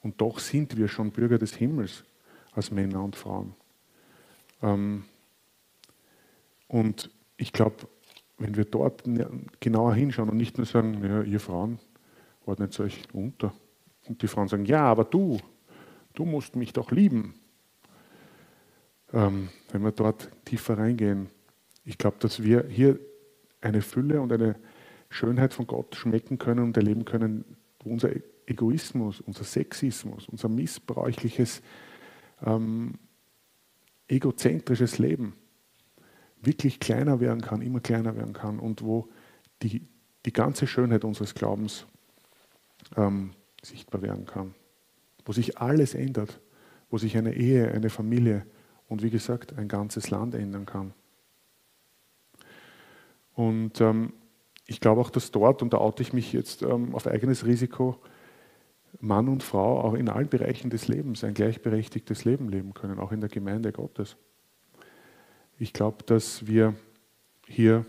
Und 0.02 0.20
doch 0.20 0.38
sind 0.38 0.76
wir 0.76 0.88
schon 0.88 1.10
Bürger 1.10 1.38
des 1.38 1.54
Himmels 1.54 2.04
als 2.52 2.70
Männer 2.70 3.02
und 3.02 3.16
Frauen. 3.16 3.54
Ähm, 4.62 5.04
und 6.68 7.10
ich 7.36 7.52
glaube, 7.52 7.88
wenn 8.38 8.56
wir 8.56 8.64
dort 8.64 9.04
genauer 9.60 9.94
hinschauen 9.94 10.28
und 10.28 10.36
nicht 10.36 10.58
nur 10.58 10.66
sagen, 10.66 11.02
ja, 11.02 11.22
ihr 11.22 11.40
Frauen 11.40 11.78
ordnet 12.44 12.78
euch 12.80 13.02
unter. 13.12 13.52
Und 14.06 14.22
die 14.22 14.28
Frauen 14.28 14.48
sagen, 14.48 14.64
ja, 14.66 14.84
aber 14.84 15.04
du, 15.04 15.38
du 16.14 16.24
musst 16.24 16.56
mich 16.56 16.72
doch 16.72 16.90
lieben. 16.90 17.34
Ähm, 19.12 19.48
wenn 19.70 19.82
wir 19.82 19.92
dort 19.92 20.30
tiefer 20.44 20.78
reingehen, 20.78 21.28
ich 21.84 21.98
glaube, 21.98 22.16
dass 22.20 22.42
wir 22.42 22.66
hier 22.68 22.98
eine 23.60 23.80
Fülle 23.80 24.20
und 24.20 24.32
eine 24.32 24.56
Schönheit 25.08 25.54
von 25.54 25.66
Gott 25.66 25.94
schmecken 25.94 26.38
können 26.38 26.64
und 26.64 26.76
erleben 26.76 27.04
können, 27.04 27.44
wo 27.80 27.90
unser 27.90 28.10
Egoismus, 28.46 29.20
unser 29.20 29.44
Sexismus, 29.44 30.28
unser 30.28 30.48
missbräuchliches, 30.48 31.62
ähm, 32.44 32.94
egozentrisches 34.08 34.98
Leben 34.98 35.34
wirklich 36.40 36.80
kleiner 36.80 37.20
werden 37.20 37.40
kann, 37.40 37.62
immer 37.62 37.80
kleiner 37.80 38.16
werden 38.16 38.32
kann 38.32 38.58
und 38.58 38.82
wo 38.82 39.08
die, 39.62 39.86
die 40.24 40.32
ganze 40.32 40.66
Schönheit 40.66 41.04
unseres 41.04 41.34
Glaubens 41.34 41.86
ähm, 42.96 43.32
sichtbar 43.62 44.02
werden 44.02 44.26
kann. 44.26 44.54
Wo 45.24 45.32
sich 45.32 45.58
alles 45.58 45.94
ändert, 45.94 46.40
wo 46.90 46.98
sich 46.98 47.16
eine 47.16 47.34
Ehe, 47.34 47.72
eine 47.72 47.90
Familie 47.90 48.46
und 48.88 49.02
wie 49.02 49.10
gesagt 49.10 49.58
ein 49.58 49.66
ganzes 49.66 50.10
Land 50.10 50.34
ändern 50.34 50.66
kann. 50.66 50.94
Und 53.34 53.80
ähm, 53.80 54.12
ich 54.66 54.80
glaube 54.80 55.00
auch, 55.00 55.10
dass 55.10 55.30
dort, 55.30 55.62
und 55.62 55.72
da 55.72 55.78
oute 55.78 56.02
ich 56.02 56.12
mich 56.12 56.32
jetzt 56.32 56.62
ähm, 56.62 56.94
auf 56.94 57.06
eigenes 57.06 57.46
Risiko, 57.46 58.00
Mann 59.00 59.28
und 59.28 59.42
Frau 59.42 59.80
auch 59.80 59.94
in 59.94 60.08
allen 60.08 60.28
Bereichen 60.28 60.70
des 60.70 60.88
Lebens 60.88 61.22
ein 61.22 61.34
gleichberechtigtes 61.34 62.24
Leben 62.24 62.48
leben 62.48 62.74
können, 62.74 62.98
auch 62.98 63.12
in 63.12 63.20
der 63.20 63.28
Gemeinde 63.28 63.72
Gottes. 63.72 64.16
Ich 65.58 65.72
glaube, 65.72 66.02
dass 66.04 66.46
wir 66.46 66.74
hier 67.46 67.86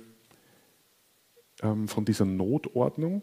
ähm, 1.62 1.88
von 1.88 2.06
dieser 2.06 2.26
Notordnung, 2.26 3.22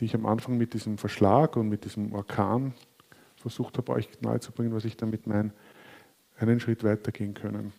die 0.00 0.06
ich 0.06 0.14
am 0.14 0.26
Anfang 0.26 0.56
mit 0.56 0.74
diesem 0.74 0.98
Verschlag 0.98 1.56
und 1.56 1.68
mit 1.68 1.84
diesem 1.84 2.12
Orkan 2.14 2.74
versucht 3.36 3.76
habe, 3.78 3.92
euch 3.92 4.08
nahezubringen, 4.20 4.74
was 4.74 4.84
ich 4.84 4.96
damit 4.96 5.26
meine, 5.26 5.52
einen 6.36 6.58
Schritt 6.58 6.82
weitergehen 6.82 7.34
können. 7.34 7.72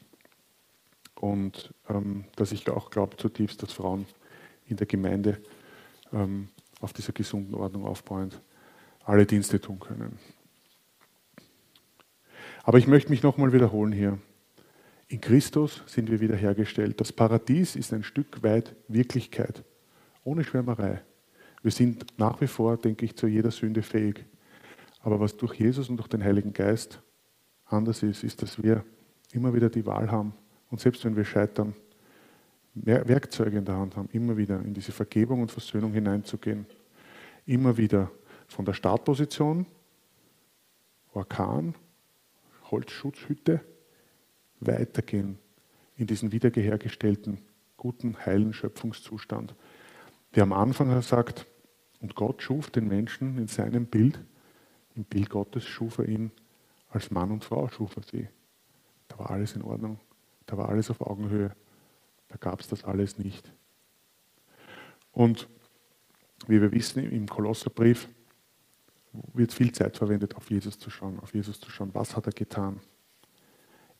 Und 1.16 1.74
ähm, 1.90 2.26
dass 2.36 2.52
ich 2.52 2.70
auch 2.70 2.90
glaube 2.90 3.18
zutiefst, 3.18 3.64
dass 3.64 3.74
Frauen 3.74 4.06
in 4.66 4.78
der 4.78 4.88
Gemeinde 4.88 5.42
ähm, 6.12 6.50
auf 6.82 6.94
dieser 6.94 7.14
gesunden 7.14 7.56
Ordnung 7.56 7.86
aufbauend 7.86 8.42
alle 9.04 9.26
Dienste 9.26 9.60
tun 9.62 9.80
können. 9.80 10.18
Aber 12.64 12.80
ich 12.80 12.88
möchte 12.88 13.12
mich 13.12 13.22
nochmal 13.22 13.54
wiederholen 13.54 13.92
hier. 13.92 14.18
In 15.08 15.22
Christus 15.22 15.84
sind 15.86 16.10
wir 16.10 16.20
wiederhergestellt. 16.20 17.00
Das 17.00 17.14
Paradies 17.14 17.76
ist 17.76 17.94
ein 17.94 18.04
Stück 18.04 18.42
weit 18.42 18.76
Wirklichkeit, 18.88 19.64
ohne 20.24 20.44
Schwärmerei. 20.44 21.04
Wir 21.62 21.72
sind 21.72 22.06
nach 22.18 22.42
wie 22.42 22.48
vor, 22.48 22.78
denke 22.78 23.06
ich, 23.06 23.16
zu 23.16 23.28
jeder 23.28 23.52
Sünde 23.52 23.84
fähig. 23.84 24.26
Aber 25.02 25.20
was 25.20 25.38
durch 25.38 25.54
Jesus 25.54 25.90
und 25.90 25.98
durch 25.98 26.08
den 26.08 26.24
Heiligen 26.24 26.54
Geist 26.54 27.02
anders 27.66 28.02
ist, 28.02 28.24
ist, 28.24 28.42
dass 28.42 28.62
wir 28.62 28.84
immer 29.32 29.54
wieder 29.54 29.70
die 29.70 29.86
Wahl 29.86 30.10
haben. 30.10 30.34
Und 30.72 30.80
selbst 30.80 31.06
wenn 31.06 31.16
wir 31.16 31.26
scheitern, 31.26 31.76
Werkzeuge 32.76 33.58
in 33.58 33.66
der 33.66 33.78
Hand 33.78 33.96
haben, 33.96 34.10
immer 34.12 34.38
wieder 34.38 34.60
in 34.62 34.74
diese 34.74 34.92
Vergebung 34.92 35.42
und 35.42 35.52
Versöhnung 35.52 35.94
hineinzugehen. 35.94 36.66
Immer 37.46 37.78
wieder 37.78 38.12
von 38.48 38.66
der 38.66 38.74
Startposition, 38.74 39.66
Orkan, 41.14 41.76
Holzschutzhütte, 42.70 43.62
weitergehen 44.60 45.38
in 45.96 46.08
diesen 46.08 46.32
wiederhergestellten, 46.32 47.40
guten, 47.78 48.18
heilen 48.26 48.54
Schöpfungszustand, 48.54 49.56
der 50.36 50.44
am 50.44 50.54
Anfang 50.54 51.02
sagt, 51.02 51.46
Und 52.02 52.16
Gott 52.16 52.42
schuf 52.42 52.70
den 52.70 52.88
Menschen 52.88 53.38
in 53.38 53.48
seinem 53.48 53.86
Bild, 53.86 54.20
im 54.96 55.06
Bild 55.06 55.30
Gottes 55.30 55.66
schuf 55.66 56.00
er 56.00 56.08
ihn 56.08 56.32
als 56.90 57.12
Mann 57.12 57.32
und 57.32 57.44
Frau, 57.44 57.68
schuf 57.70 57.96
er 57.98 58.04
sie. 58.04 58.28
Da 59.08 59.20
war 59.20 59.32
alles 59.32 59.56
in 59.56 59.62
Ordnung, 59.62 60.00
da 60.46 60.58
war 60.58 60.70
alles 60.70 60.90
auf 60.90 61.02
Augenhöhe, 61.02 61.56
da 62.36 62.50
gab 62.50 62.60
es 62.60 62.68
das 62.68 62.84
alles 62.84 63.18
nicht. 63.18 63.50
Und 65.14 65.48
wie 66.48 66.62
wir 66.62 66.74
wissen, 66.74 67.10
im 67.10 67.28
Kolosserbrief 67.28 68.10
wird 69.34 69.54
viel 69.54 69.72
Zeit 69.72 69.96
verwendet, 69.96 70.36
auf 70.36 70.52
Jesus 70.52 70.78
zu 70.78 70.90
schauen, 70.90 71.18
auf 71.22 71.34
Jesus 71.34 71.62
zu 71.62 71.72
schauen. 71.72 71.92
Was 71.94 72.18
hat 72.18 72.26
er 72.26 72.34
getan? 72.34 72.82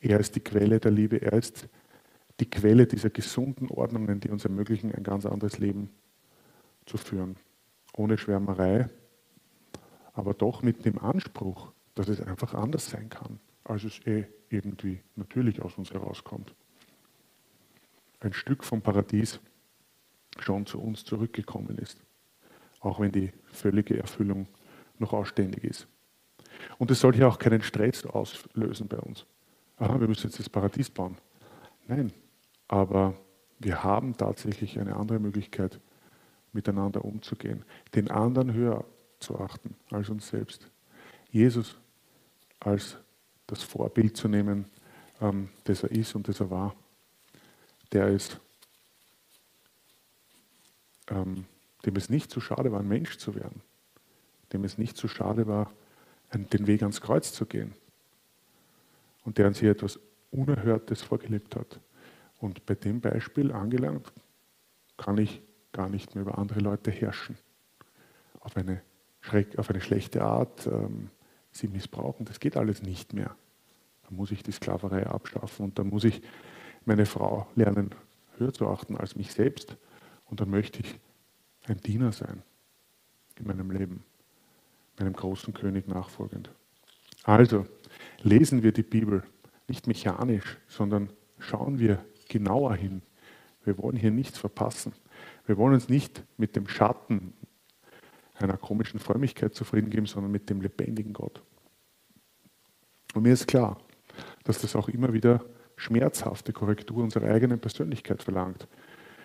Er 0.02 0.20
ist 0.20 0.36
die 0.36 0.42
Quelle 0.42 0.82
der 0.82 0.92
Liebe, 0.92 1.22
er 1.22 1.32
ist 1.32 1.70
die 2.42 2.50
Quelle 2.50 2.86
dieser 2.86 3.10
gesunden 3.10 3.70
Ordnungen, 3.70 4.20
die 4.20 4.30
uns 4.30 4.44
ermöglichen, 4.44 4.94
ein 4.94 5.04
ganz 5.04 5.26
anderes 5.26 5.58
Leben 5.58 5.90
zu 6.86 6.98
führen. 6.98 7.38
Ohne 7.96 8.18
Schwärmerei, 8.18 8.90
aber 10.12 10.34
doch 10.34 10.62
mit 10.62 10.84
dem 10.84 11.00
Anspruch, 11.00 11.72
dass 11.94 12.10
es 12.10 12.20
einfach 12.20 12.54
anders 12.54 12.90
sein 12.90 13.08
kann, 13.08 13.40
als 13.64 13.86
es 13.86 14.06
eh 14.06 14.26
irgendwie 14.50 15.02
natürlich 15.16 15.62
aus 15.62 15.78
uns 15.78 15.92
herauskommt. 15.92 16.54
Ein 18.20 18.34
Stück 18.34 18.64
vom 18.64 18.82
Paradies 18.82 19.40
schon 20.40 20.66
zu 20.66 20.82
uns 20.82 21.04
zurückgekommen 21.04 21.78
ist, 21.78 22.02
auch 22.80 23.00
wenn 23.00 23.12
die 23.12 23.32
völlige 23.52 23.98
Erfüllung 23.98 24.48
noch 25.00 25.14
ausständig 25.14 25.64
ist. 25.64 25.88
Und 26.78 26.92
es 26.92 27.00
soll 27.00 27.14
hier 27.14 27.28
auch 27.28 27.40
keinen 27.40 27.62
Stress 27.62 28.06
auslösen 28.06 28.88
bei 28.88 28.98
uns. 28.98 29.26
Aha, 29.78 30.00
wir 30.00 30.08
müssen 30.08 30.28
jetzt 30.28 30.40
das 30.40 30.50
Paradies 30.50 30.90
bauen. 30.90 31.18
Nein, 31.88 32.14
aber 32.68 33.16
wir 33.60 33.84
haben 33.84 34.16
tatsächlich 34.16 34.80
eine 34.80 34.96
andere 34.96 35.20
Möglichkeit, 35.20 35.80
miteinander 36.54 37.04
umzugehen, 37.04 37.66
den 37.94 38.10
anderen 38.10 38.54
höher 38.54 38.86
zu 39.20 39.40
achten 39.40 39.76
als 39.92 40.10
uns 40.10 40.28
selbst. 40.30 40.72
Jesus 41.30 41.78
als 42.60 42.98
das 43.48 43.62
Vorbild 43.62 44.16
zu 44.18 44.28
nehmen, 44.28 44.66
ähm, 45.22 45.50
das 45.66 45.84
er 45.84 45.92
ist 45.92 46.16
und 46.16 46.28
das 46.28 46.40
er 46.40 46.50
war, 46.50 46.76
der 47.92 48.08
ist 48.10 48.40
ähm, 51.10 51.46
dem 51.86 51.96
es 51.96 52.10
nicht 52.10 52.32
zu 52.32 52.42
schade 52.42 52.72
war, 52.72 52.80
ein 52.80 52.88
Mensch 52.88 53.18
zu 53.18 53.36
werden, 53.36 53.62
dem 54.54 54.64
es 54.64 54.78
nicht 54.78 54.98
zu 54.98 55.08
schade 55.08 55.48
war, 55.48 55.72
den 56.34 56.68
Weg 56.68 56.82
ans 56.82 57.02
Kreuz 57.02 57.32
zu 57.32 57.46
gehen 57.46 57.74
und 59.24 59.38
der 59.38 59.48
an 59.48 59.54
sich 59.54 59.68
etwas 59.68 60.00
Unerhörtes 60.32 61.02
vorgelebt 61.02 61.56
hat. 61.56 61.80
Und 62.40 62.66
bei 62.66 62.76
dem 62.76 63.00
Beispiel 63.00 63.52
angelangt, 63.52 64.12
kann 64.98 65.18
ich 65.18 65.42
gar 65.72 65.90
nicht 65.90 66.16
mehr 66.16 66.24
über 66.24 66.38
andere 66.38 66.60
Leute 66.60 66.92
herrschen. 66.92 67.38
Auf 68.40 68.58
eine, 68.58 68.82
Schreck, 69.22 69.58
auf 69.58 69.70
eine 69.70 69.82
schlechte 69.82 70.24
Art, 70.24 70.68
ähm, 70.68 71.10
sie 71.52 71.68
missbrauchen, 71.68 72.26
das 72.26 72.40
geht 72.40 72.58
alles 72.58 72.82
nicht 72.82 73.14
mehr. 73.14 73.36
Da 74.04 74.10
muss 74.12 74.32
ich 74.32 74.44
die 74.44 74.52
Sklaverei 74.52 75.08
abschaffen 75.08 75.66
und 75.66 75.80
da 75.80 75.84
muss 75.84 76.04
ich 76.04 76.22
meine 76.86 77.06
Frau 77.06 77.48
lernen, 77.56 77.94
höher 78.38 78.54
zu 78.54 78.68
achten 78.68 78.98
als 78.98 79.16
mich 79.16 79.34
selbst 79.34 79.78
und 80.26 80.42
dann 80.42 80.50
möchte 80.50 80.80
ich 80.82 81.00
ein 81.68 81.78
Diener 81.78 82.12
sein 82.12 82.44
in 83.38 83.48
meinem 83.48 83.72
Leben, 83.72 84.04
meinem 84.98 85.14
großen 85.14 85.54
König 85.54 85.88
nachfolgend. 85.88 86.50
Also 87.24 87.66
lesen 88.22 88.64
wir 88.64 88.72
die 88.72 88.84
Bibel 88.84 89.24
nicht 89.68 89.88
mechanisch, 89.88 90.58
sondern 90.68 91.10
schauen 91.40 91.80
wir 91.80 92.06
genauer 92.30 92.76
hin. 92.76 93.02
Wir 93.64 93.78
wollen 93.78 93.98
hier 93.98 94.12
nichts 94.12 94.38
verpassen. 94.38 94.94
Wir 95.46 95.58
wollen 95.58 95.74
uns 95.74 95.90
nicht 95.90 96.24
mit 96.38 96.56
dem 96.56 96.68
Schatten 96.68 97.34
einer 98.36 98.58
komischen 98.58 99.00
Frömmigkeit 99.00 99.56
zufrieden 99.56 99.90
geben, 99.90 100.06
sondern 100.06 100.32
mit 100.32 100.50
dem 100.50 100.62
lebendigen 100.62 101.14
Gott. 101.14 101.42
Und 103.14 103.24
mir 103.24 103.34
ist 103.34 103.48
klar, 103.48 103.80
dass 104.44 104.60
das 104.62 104.76
auch 104.76 104.90
immer 104.90 105.14
wieder 105.14 105.44
schmerzhafte 105.78 106.54
Korrektur 106.54 107.04
unserer 107.04 107.28
eigenen 107.28 107.60
Persönlichkeit 107.60 108.24
verlangt. 108.24 108.68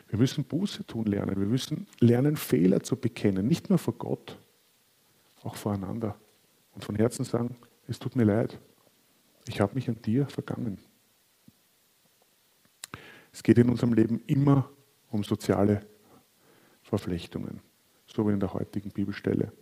Wir 0.09 0.19
müssen 0.19 0.45
Buße 0.45 0.87
tun 0.87 1.07
lernen. 1.07 1.39
Wir 1.39 1.47
müssen 1.47 1.87
lernen, 2.01 2.37
Fehler 2.37 2.83
zu 2.83 2.97
bekennen. 2.97 3.47
Nicht 3.47 3.71
nur 3.71 3.79
vor 3.79 3.95
Gott, 3.95 4.39
auch 5.43 5.55
voreinander. 5.55 6.17
Und 6.75 6.85
von 6.85 6.97
Herzen 6.97 7.25
sagen, 7.25 7.57
es 7.87 7.99
tut 7.99 8.17
mir 8.17 8.25
leid. 8.25 8.59
Ich 9.47 9.61
habe 9.61 9.75
mich 9.75 9.89
an 9.89 10.01
dir 10.03 10.27
vergangen. 10.27 10.79
Es 13.33 13.43
geht 13.43 13.59
in 13.59 13.71
unserem 13.71 13.93
Leben 13.93 14.21
immer 14.27 14.69
um 15.11 15.23
soziale 15.23 15.87
Verflechtungen, 16.83 17.61
so 18.07 18.27
wie 18.27 18.33
in 18.33 18.41
der 18.41 18.53
heutigen 18.53 18.91
Bibelstelle. 18.91 19.53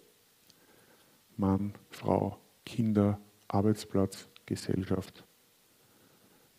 Mann, 1.36 1.74
Frau, 1.90 2.38
Kinder, 2.64 3.20
Arbeitsplatz, 3.46 4.28
Gesellschaft, 4.46 5.24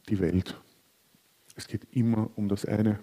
die 0.09 0.19
Welt. 0.19 0.59
Es 1.55 1.67
geht 1.67 1.87
immer 1.91 2.29
um 2.35 2.49
das 2.49 2.65
eine. 2.65 2.99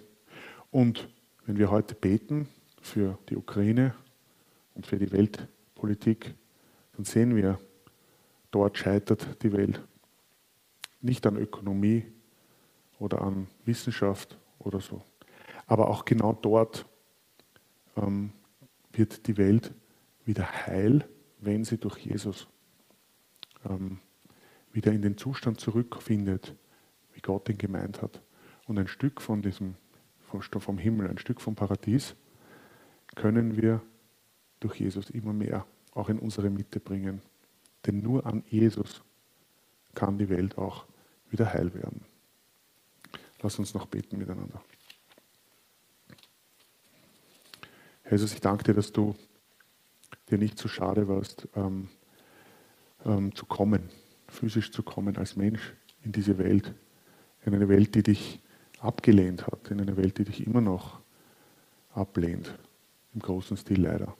Und 0.71 1.09
wenn 1.47 1.59
wir 1.59 1.71
heute 1.71 1.95
beten 1.95 2.49
für 2.81 3.19
die 3.29 3.37
Ukraine 3.37 3.95
und 4.75 4.87
für 4.87 4.99
die 4.99 5.13
Weltpolitik, 5.13 6.35
dann 6.97 7.05
sehen 7.05 7.37
wir, 7.37 7.59
dort 8.51 8.77
scheitert 8.79 9.43
die 9.43 9.53
Welt. 9.53 9.83
Nicht 11.01 11.27
an 11.27 11.37
Ökonomie 11.37 12.05
oder 12.99 13.23
an 13.23 13.47
Wissenschaft 13.65 14.39
oder 14.59 14.81
so. 14.81 15.03
Aber 15.67 15.89
auch 15.89 16.05
genau 16.05 16.33
dort 16.33 16.87
ähm, 17.97 18.33
wird 18.93 19.27
die 19.27 19.37
Welt 19.37 19.73
wieder 20.25 20.67
heil, 20.67 21.09
wenn 21.39 21.65
sie 21.65 21.79
durch 21.79 21.99
Jesus 21.99 22.49
ähm, 23.69 23.99
wieder 24.73 24.93
in 24.93 25.03
den 25.03 25.17
Zustand 25.17 25.61
zurückfindet, 25.61 26.55
Gott 27.27 27.49
ihn 27.49 27.59
gemeint 27.59 28.01
hat. 28.03 28.23
Und 28.67 28.79
ein 28.79 28.87
Stück 28.87 29.21
von 29.21 29.43
diesem 29.43 29.75
vom 30.23 30.79
Himmel, 30.79 31.09
ein 31.09 31.19
Stück 31.19 31.41
vom 31.41 31.55
Paradies, 31.55 32.15
können 33.15 33.57
wir 33.57 33.83
durch 34.61 34.81
Jesus 34.81 35.11
immer 35.11 35.33
mehr 35.33 35.67
auch 35.93 36.09
in 36.09 36.19
unsere 36.19 36.51
Mitte 36.51 36.79
bringen. 36.79 37.21
Denn 37.85 38.01
nur 38.01 38.27
an 38.27 38.45
Jesus 38.49 39.03
kann 39.95 40.19
die 40.19 40.29
Welt 40.29 40.59
auch 40.59 40.87
wieder 41.31 41.53
heil 41.53 41.75
werden. 41.75 42.05
Lass 43.43 43.59
uns 43.59 43.75
noch 43.75 43.87
beten 43.87 44.19
miteinander. 44.19 44.63
Jesus, 48.09 48.35
ich 48.35 48.41
danke 48.41 48.65
dir, 48.65 48.75
dass 48.75 48.93
du 48.93 49.17
dir 50.31 50.39
nicht 50.39 50.59
zu 50.59 50.69
so 50.69 50.75
schade 50.75 51.09
warst, 51.09 51.49
ähm, 51.55 51.89
ähm, 53.05 53.35
zu 53.35 53.47
kommen, 53.47 53.89
physisch 54.29 54.71
zu 54.71 54.83
kommen 54.83 55.17
als 55.17 55.37
Mensch 55.37 55.75
in 56.03 56.13
diese 56.13 56.39
Welt, 56.39 56.75
in 57.47 57.55
eine 57.55 57.69
Welt, 57.69 57.95
die 57.95 58.03
dich 58.03 58.41
abgelehnt 58.81 59.47
hat, 59.47 59.71
in 59.71 59.81
einer 59.81 59.97
Welt, 59.97 60.19
die 60.19 60.25
dich 60.25 60.47
immer 60.47 60.61
noch 60.61 61.01
ablehnt, 61.95 62.53
im 63.15 63.21
großen 63.21 63.57
Stil 63.57 63.83
leider. 63.83 64.15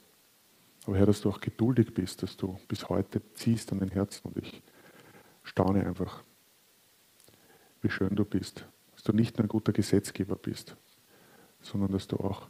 Aber 0.87 0.97
Herr, 0.97 1.07
dass 1.07 1.21
du 1.21 1.29
auch 1.29 1.41
geduldig 1.41 1.93
bist, 1.93 2.23
dass 2.23 2.37
du 2.37 2.59
bis 2.69 2.89
heute 2.89 3.21
ziehst 3.35 3.73
an 3.73 3.81
den 3.81 3.91
Herzen 3.91 4.29
und 4.29 4.37
ich 4.37 4.63
staune 5.43 5.85
einfach, 5.85 6.23
wie 7.83 7.91
schön 7.91 8.15
du 8.15 8.25
bist, 8.25 8.65
dass 8.93 9.03
du 9.03 9.13
nicht 9.13 9.37
nur 9.37 9.45
ein 9.45 9.49
guter 9.49 9.73
Gesetzgeber 9.73 10.37
bist, 10.37 10.77
sondern 11.61 11.91
dass 11.93 12.07
du 12.07 12.17
auch 12.17 12.49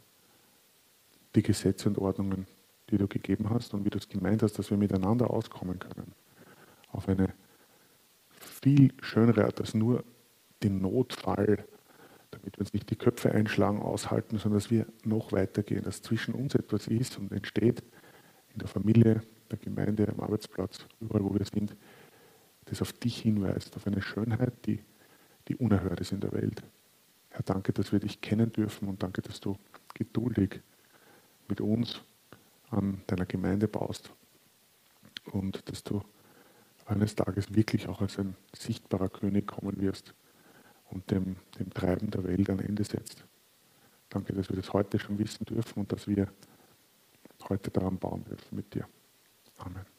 die 1.35 1.41
Gesetze 1.41 1.89
und 1.89 1.97
Ordnungen, 1.97 2.45
die 2.89 2.97
du 2.97 3.07
gegeben 3.07 3.49
hast 3.49 3.73
und 3.73 3.83
wie 3.83 3.89
du 3.89 3.97
es 3.97 4.07
gemeint 4.07 4.43
hast, 4.43 4.57
dass 4.59 4.69
wir 4.69 4.77
miteinander 4.77 5.31
auskommen 5.31 5.79
können, 5.79 6.13
auf 6.91 7.09
eine 7.09 7.33
viel 8.29 8.93
schönere 9.01 9.45
Art 9.45 9.59
als 9.59 9.73
nur 9.73 10.03
den 10.63 10.81
Notfall 10.81 11.65
damit 12.31 12.57
wir 12.57 12.61
uns 12.61 12.73
nicht 12.73 12.89
die 12.89 12.95
Köpfe 12.95 13.31
einschlagen, 13.31 13.81
aushalten, 13.81 14.37
sondern 14.37 14.59
dass 14.59 14.71
wir 14.71 14.85
noch 15.03 15.31
weitergehen, 15.31 15.83
dass 15.83 16.01
zwischen 16.01 16.33
uns 16.33 16.55
etwas 16.55 16.87
ist 16.87 17.17
und 17.17 17.31
entsteht, 17.31 17.83
in 18.53 18.59
der 18.59 18.67
Familie, 18.67 19.21
der 19.51 19.57
Gemeinde, 19.57 20.07
am 20.07 20.19
Arbeitsplatz, 20.19 20.85
überall 20.99 21.23
wo 21.23 21.33
wir 21.33 21.45
sind, 21.45 21.75
das 22.65 22.81
auf 22.81 22.91
dich 22.93 23.19
hinweist, 23.21 23.75
auf 23.75 23.87
eine 23.87 24.01
Schönheit, 24.01 24.53
die, 24.65 24.83
die 25.47 25.55
unerhört 25.55 26.01
ist 26.01 26.11
in 26.11 26.19
der 26.19 26.33
Welt. 26.33 26.63
Herr, 27.29 27.43
danke, 27.43 27.71
dass 27.71 27.91
wir 27.91 27.99
dich 27.99 28.19
kennen 28.19 28.51
dürfen 28.51 28.87
und 28.87 29.03
danke, 29.03 29.21
dass 29.21 29.39
du 29.39 29.55
geduldig 29.93 30.61
mit 31.47 31.61
uns 31.61 32.01
an 32.69 33.01
deiner 33.07 33.25
Gemeinde 33.25 33.67
baust 33.67 34.11
und 35.31 35.69
dass 35.69 35.83
du 35.83 36.01
eines 36.85 37.15
Tages 37.15 37.53
wirklich 37.53 37.87
auch 37.87 38.01
als 38.01 38.19
ein 38.19 38.35
sichtbarer 38.53 39.09
König 39.09 39.47
kommen 39.47 39.79
wirst 39.79 40.13
und 40.91 41.09
dem, 41.11 41.35
dem 41.59 41.69
Treiben 41.71 42.09
der 42.11 42.23
Welt 42.23 42.49
ein 42.49 42.59
Ende 42.59 42.83
setzt. 42.83 43.23
Danke, 44.09 44.33
dass 44.33 44.49
wir 44.49 44.55
das 44.55 44.71
heute 44.73 44.99
schon 44.99 45.17
wissen 45.19 45.45
dürfen 45.45 45.81
und 45.81 45.91
dass 45.91 46.07
wir 46.07 46.27
heute 47.49 47.71
daran 47.71 47.97
bauen 47.97 48.23
dürfen 48.23 48.55
mit 48.55 48.73
dir. 48.73 48.87
Amen. 49.57 49.96